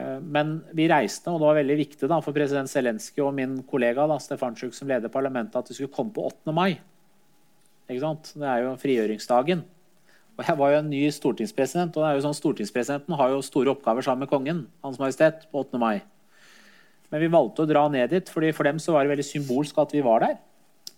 [0.00, 3.58] Eh, men vi reiste, og det var veldig viktig da, for president Zelenskyj og min
[3.68, 6.54] kollega da, Stefantsjuk som leder parlamentet, at vi skulle komme på 8.
[6.56, 6.72] mai.
[7.90, 9.64] Det er jo frigjøringsdagen.
[10.38, 13.42] Og jeg var jo en ny stortingspresident, og det er jo sånn stortingspresidenten har jo
[13.44, 15.80] store oppgaver sammen med kongen, Hans Majestet, på 8.
[15.80, 16.00] mai.
[17.10, 19.80] Men vi valgte å dra ned dit, fordi for dem så var det veldig symbolsk
[19.82, 20.38] at vi var der.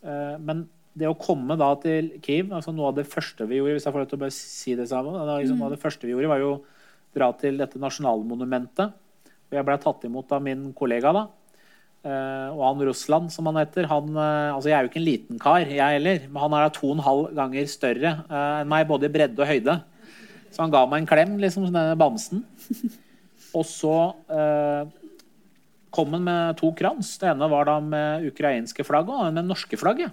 [0.04, 0.66] Eh, men
[0.98, 3.94] det å komme da til Kiev altså Noe av det første vi gjorde hvis jeg
[3.94, 6.32] får lov til å bare si det sammen, liksom, noe av det første vi gjorde
[6.34, 6.50] var jo
[7.16, 8.98] dra til dette nasjonalmonumentet.
[9.48, 11.26] Og jeg ble tatt imot av min kollega da.
[12.02, 15.06] Uh, og han Russland, som han heter han, uh, altså Jeg er jo ikke en
[15.06, 16.24] liten kar, jeg heller.
[16.26, 19.12] Men han er da to og en halv ganger større uh, enn meg, både i
[19.14, 19.76] bredde og høyde.
[20.50, 22.42] Så han ga meg en klem, liksom, denne bamsen.
[23.52, 23.94] Og så
[25.92, 27.10] kom han med to krans.
[27.20, 30.06] Det ene var da med ukrainske flagg, og med norske flagg.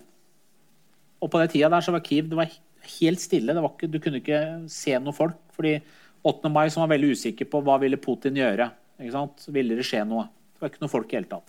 [1.24, 2.52] Og på den tida der så var Kiev det var
[3.00, 3.56] helt stille.
[3.56, 5.40] Var ikke, du kunne ikke se noen folk.
[5.56, 5.78] fordi
[6.28, 6.52] 8.
[6.52, 8.68] mai så var veldig usikker på hva ville Putin gjøre.
[9.00, 10.28] Ville det skje noe?
[10.52, 11.48] Det var ikke noe folk i hele tatt.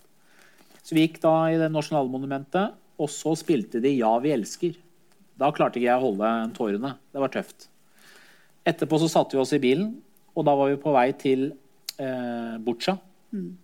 [0.81, 4.77] Så vi gikk da i det nasjonalmonumentet, og så spilte de 'Ja, vi elsker'.
[5.37, 6.97] Da klarte ikke jeg å holde tårene.
[7.11, 7.67] Det var tøft.
[8.65, 10.01] Etterpå så satte vi oss i bilen,
[10.35, 11.53] og da var vi på vei til
[11.97, 12.97] eh, Butsja.
[13.33, 13.57] Mm.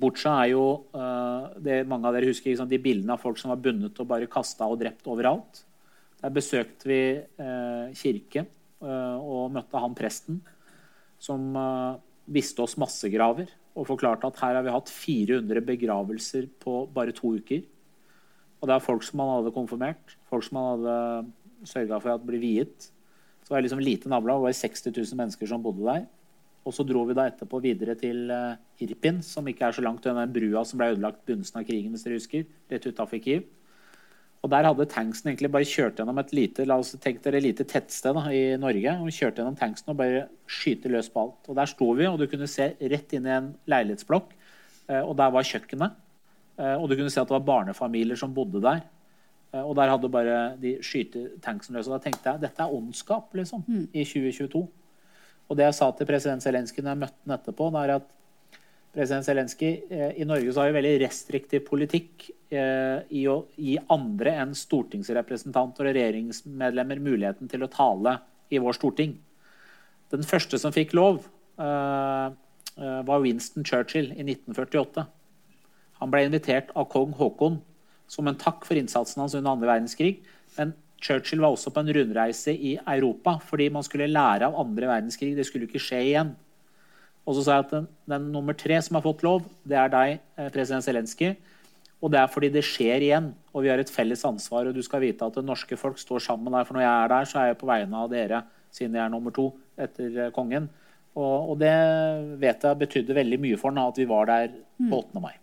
[0.00, 3.50] Butsja er jo eh, det mange av dere husker liksom, de bildene av folk som
[3.50, 5.64] var bundet og bare kasta og drept overalt.
[6.20, 8.46] Der besøkte vi eh, kirke
[8.80, 10.38] Eh, og møtte han presten
[11.20, 11.98] som eh,
[12.32, 17.36] visste oss massegraver og forklarte at her har vi hatt 400 begravelser på bare to
[17.38, 17.62] uker.
[18.60, 22.24] Og det er folk som han hadde konfirmert, folk som han hadde sørga for at
[22.26, 22.90] ble viet.
[23.40, 26.08] Så det var liksom lite navla, det var 60 000 mennesker som bodde der.
[26.66, 30.04] Og så dro vi da etterpå videre til uh, Irpin, som ikke er så langt
[30.04, 33.22] unna den brua som ble ødelagt i begynnelsen av krigen, hvis dere husker, rett utafor
[33.24, 33.46] Kiev.
[34.40, 37.66] Og Der hadde tanksen egentlig bare kjørt gjennom et lite la oss tenke dere, lite
[37.68, 38.94] tettsted da, i Norge.
[38.96, 41.50] og Kjørte gjennom tanksen og bare skyte løs på alt.
[41.50, 44.32] Og Der sto vi, og du kunne se rett inn i en leilighetsblokk.
[44.88, 45.98] Eh, og der var kjøkkenet.
[46.56, 48.80] Eh, og du kunne se at det var barnefamilier som bodde der.
[49.52, 51.90] Eh, og der hadde bare de skytetanksen løs.
[51.90, 53.90] Og da tenkte jeg dette er ondskap, liksom, mm.
[53.92, 54.64] i 2022.
[55.50, 58.08] Og det jeg sa til president Zelenskyj når jeg møtte ham etterpå, det er at
[58.94, 63.76] president Zelenskyj, eh, i Norge så har vi veldig restriktiv politikk eh, i å gi
[63.92, 68.16] andre enn stortingsrepresentanter og regjeringsmedlemmer muligheten til å tale
[68.50, 69.14] i vår storting.
[70.10, 71.22] Den første som fikk lov,
[71.60, 72.28] eh,
[72.80, 75.06] var Winston Churchill i 1948.
[76.00, 77.60] Han ble invitert av kong Haakon
[78.10, 80.22] som en takk for innsatsen hans under andre verdenskrig.
[80.56, 84.88] Men Churchill var også på en rundreise i Europa fordi man skulle lære av andre
[84.90, 85.34] verdenskrig.
[85.36, 86.32] Det skulle ikke skje igjen.
[87.28, 89.92] Og så sa jeg at den, den, nummer tre som har fått lov, det er
[89.92, 91.34] deg, eh, president Zelenskyj.
[92.00, 94.70] Og det er fordi det skjer igjen, og vi har et felles ansvar.
[94.70, 97.12] Og du skal vite at det norske folk står sammen der, for når jeg er
[97.12, 98.40] der, så er jeg på vegne av dere,
[98.72, 99.50] siden jeg er nummer to
[99.80, 100.70] etter eh, kongen.
[101.18, 101.74] Og, og det
[102.40, 105.22] vet jeg betydde veldig mye for ham, at vi var der på 8.
[105.22, 105.34] mai.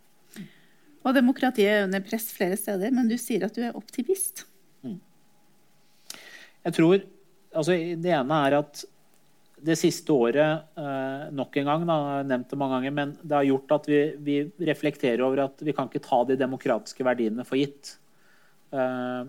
[1.08, 4.46] Og demokratiet er under press flere steder, men du sier at du er optimist.
[4.84, 5.00] Mm.
[6.68, 6.98] Jeg tror
[7.58, 8.84] altså Det ene er at
[9.68, 13.36] det siste året eh, nok en gang, da, jeg nevnt det mange ganger, men det
[13.36, 14.38] har gjort at vi, vi,
[14.70, 17.96] reflekterer over at vi kan ikke ta de demokratiske verdiene for gitt.
[18.72, 19.28] Eh,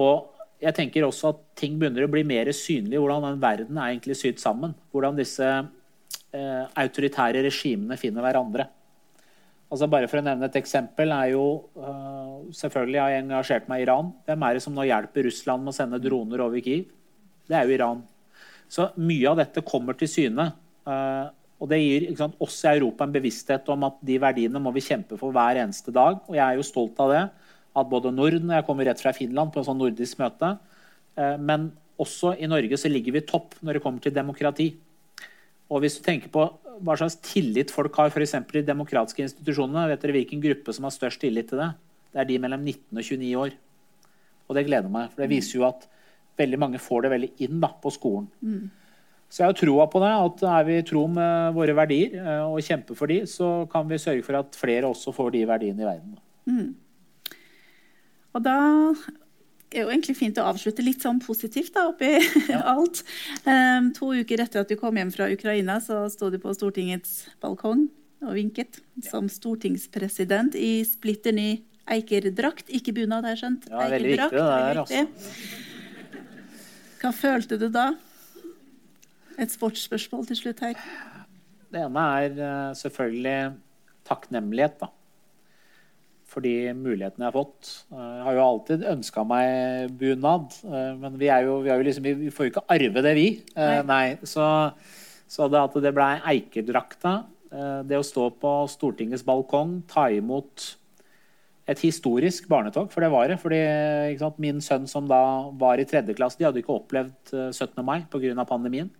[0.00, 3.94] og jeg tenker også at ting begynner å bli mer synlig, hvordan den verden er
[3.94, 4.76] egentlig sydd sammen.
[4.92, 8.68] Hvordan disse eh, autoritære regimene finner hverandre.
[9.70, 11.44] Altså bare For å nevne et eksempel er jo
[12.58, 14.08] Selvfølgelig har jeg engasjert meg i Iran.
[14.26, 16.88] Hvem er det som nå hjelper Russland med å sende droner over Kiev?
[17.46, 18.00] Det er jo Iran.
[18.70, 20.50] Så mye av dette kommer til syne.
[20.86, 21.26] Uh,
[21.60, 24.84] og det gir sant, oss i Europa en bevissthet om at de verdiene må vi
[24.84, 26.22] kjempe for hver eneste dag.
[26.30, 27.24] Og jeg er jo stolt av det.
[27.76, 30.54] At både Norden Jeg kommer rett fra Finland på en sånn nordisk møte.
[31.18, 34.70] Uh, men også i Norge så ligger vi topp når det kommer til demokrati.
[35.70, 36.46] Og hvis du tenker på
[36.80, 38.34] hva slags tillit folk har f.eks.
[38.56, 41.68] i demokratiske institusjonene, vet dere hvilken gruppe som har størst tillit til det?
[42.10, 43.56] Det er de mellom 19 og 29 år.
[44.48, 45.84] Og det gleder meg, for det viser jo at
[46.38, 48.28] veldig mange får det veldig inn da, på skolen.
[48.42, 48.68] Mm.
[49.30, 50.10] Så jeg har troa på det.
[50.10, 54.00] at Er vi tro med våre verdier eh, og kjemper for de, så kan vi
[54.02, 56.16] sørge for at flere også får de verdiene i verden.
[56.50, 56.70] Mm.
[58.34, 58.58] Og da
[59.70, 62.16] er jo egentlig fint å avslutte litt sånn positivt da, oppi
[62.50, 62.62] ja.
[62.74, 63.04] alt.
[63.46, 67.24] Um, to uker etter at du kom hjem fra Ukraina, så sto du på Stortingets
[67.42, 67.86] balkong
[68.20, 69.08] og vinket ja.
[69.12, 71.50] som stortingspresident i splitter ny
[71.90, 72.68] eikerdrakt.
[72.74, 73.70] Ikke bunad, har jeg skjønt.
[73.70, 75.68] Ja, veldig viktig det der, altså.
[77.00, 77.90] Hva følte du da?
[79.40, 80.80] Et sportsspørsmål til slutt her.
[81.70, 83.36] Det ene er uh, selvfølgelig
[84.08, 84.90] takknemlighet, da
[86.30, 87.70] for de mulighetene jeg har fått.
[87.90, 92.06] Eh, jeg har jo alltid ønska meg bunad, eh, men vi, jo, vi, jo liksom,
[92.06, 93.28] vi, får jo ikke arve det, vi.
[93.54, 93.84] Eh, nei.
[93.90, 94.28] Nei.
[94.28, 94.46] Så,
[95.30, 97.20] så, det at det blei eikerdrakta,
[97.50, 100.68] det å stå på Stortingets balkong, ta imot
[101.70, 103.38] et historisk barnetog, for det var det.
[103.38, 103.60] fordi
[104.18, 107.84] sant, Min sønn som da var i tredje klasse, de hadde ikke opplevd 17.
[107.86, 108.44] mai pga.
[108.44, 108.90] pandemien.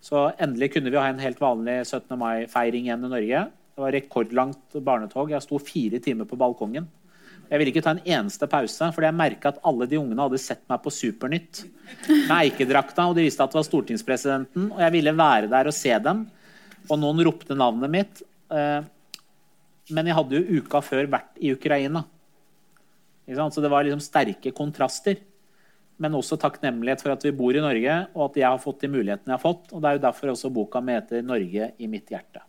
[0.00, 2.14] Så endelig kunne vi ha en helt vanlig 17.
[2.18, 3.40] mai-feiring igjen i Norge.
[3.74, 5.32] Det var rekordlangt barnetog.
[5.34, 6.86] Jeg sto fire timer på balkongen.
[7.46, 10.40] Jeg ville ikke ta en eneste pause, fordi jeg merka at alle de ungene hadde
[10.42, 11.62] sett meg på Supernytt
[12.08, 14.70] med eikedrakta, og de visste at det var stortingspresidenten.
[14.74, 16.24] Og jeg ville være der og se dem.
[16.86, 18.24] Og noen ropte navnet mitt.
[19.94, 22.02] Men jeg hadde jo uka før vært i Ukraina.
[23.26, 25.20] Så det var liksom sterke kontraster.
[25.96, 28.90] Men også takknemlighet for at vi bor i Norge, og at jeg har fått de
[28.92, 29.70] mulighetene jeg har fått.
[29.72, 32.42] Og det er jo derfor også boka mi heter 'Norge i mitt hjerte'.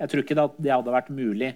[0.00, 1.54] Jeg tror ikke det hadde vært mulig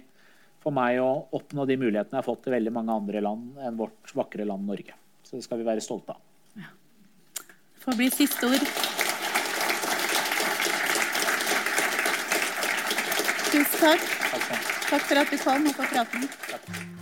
[0.63, 3.77] for meg å oppnå de mulighetene jeg har fått i veldig mange andre land enn
[3.79, 4.95] vårt vakre land Norge.
[5.23, 6.21] Så det skal vi være stolte av.
[6.55, 6.71] Ja.
[7.35, 8.65] Det får bli siste ord.
[13.49, 14.11] Tusen takk.
[14.31, 16.29] Takk, takk for at du kom og for praten.
[16.49, 16.98] Takk.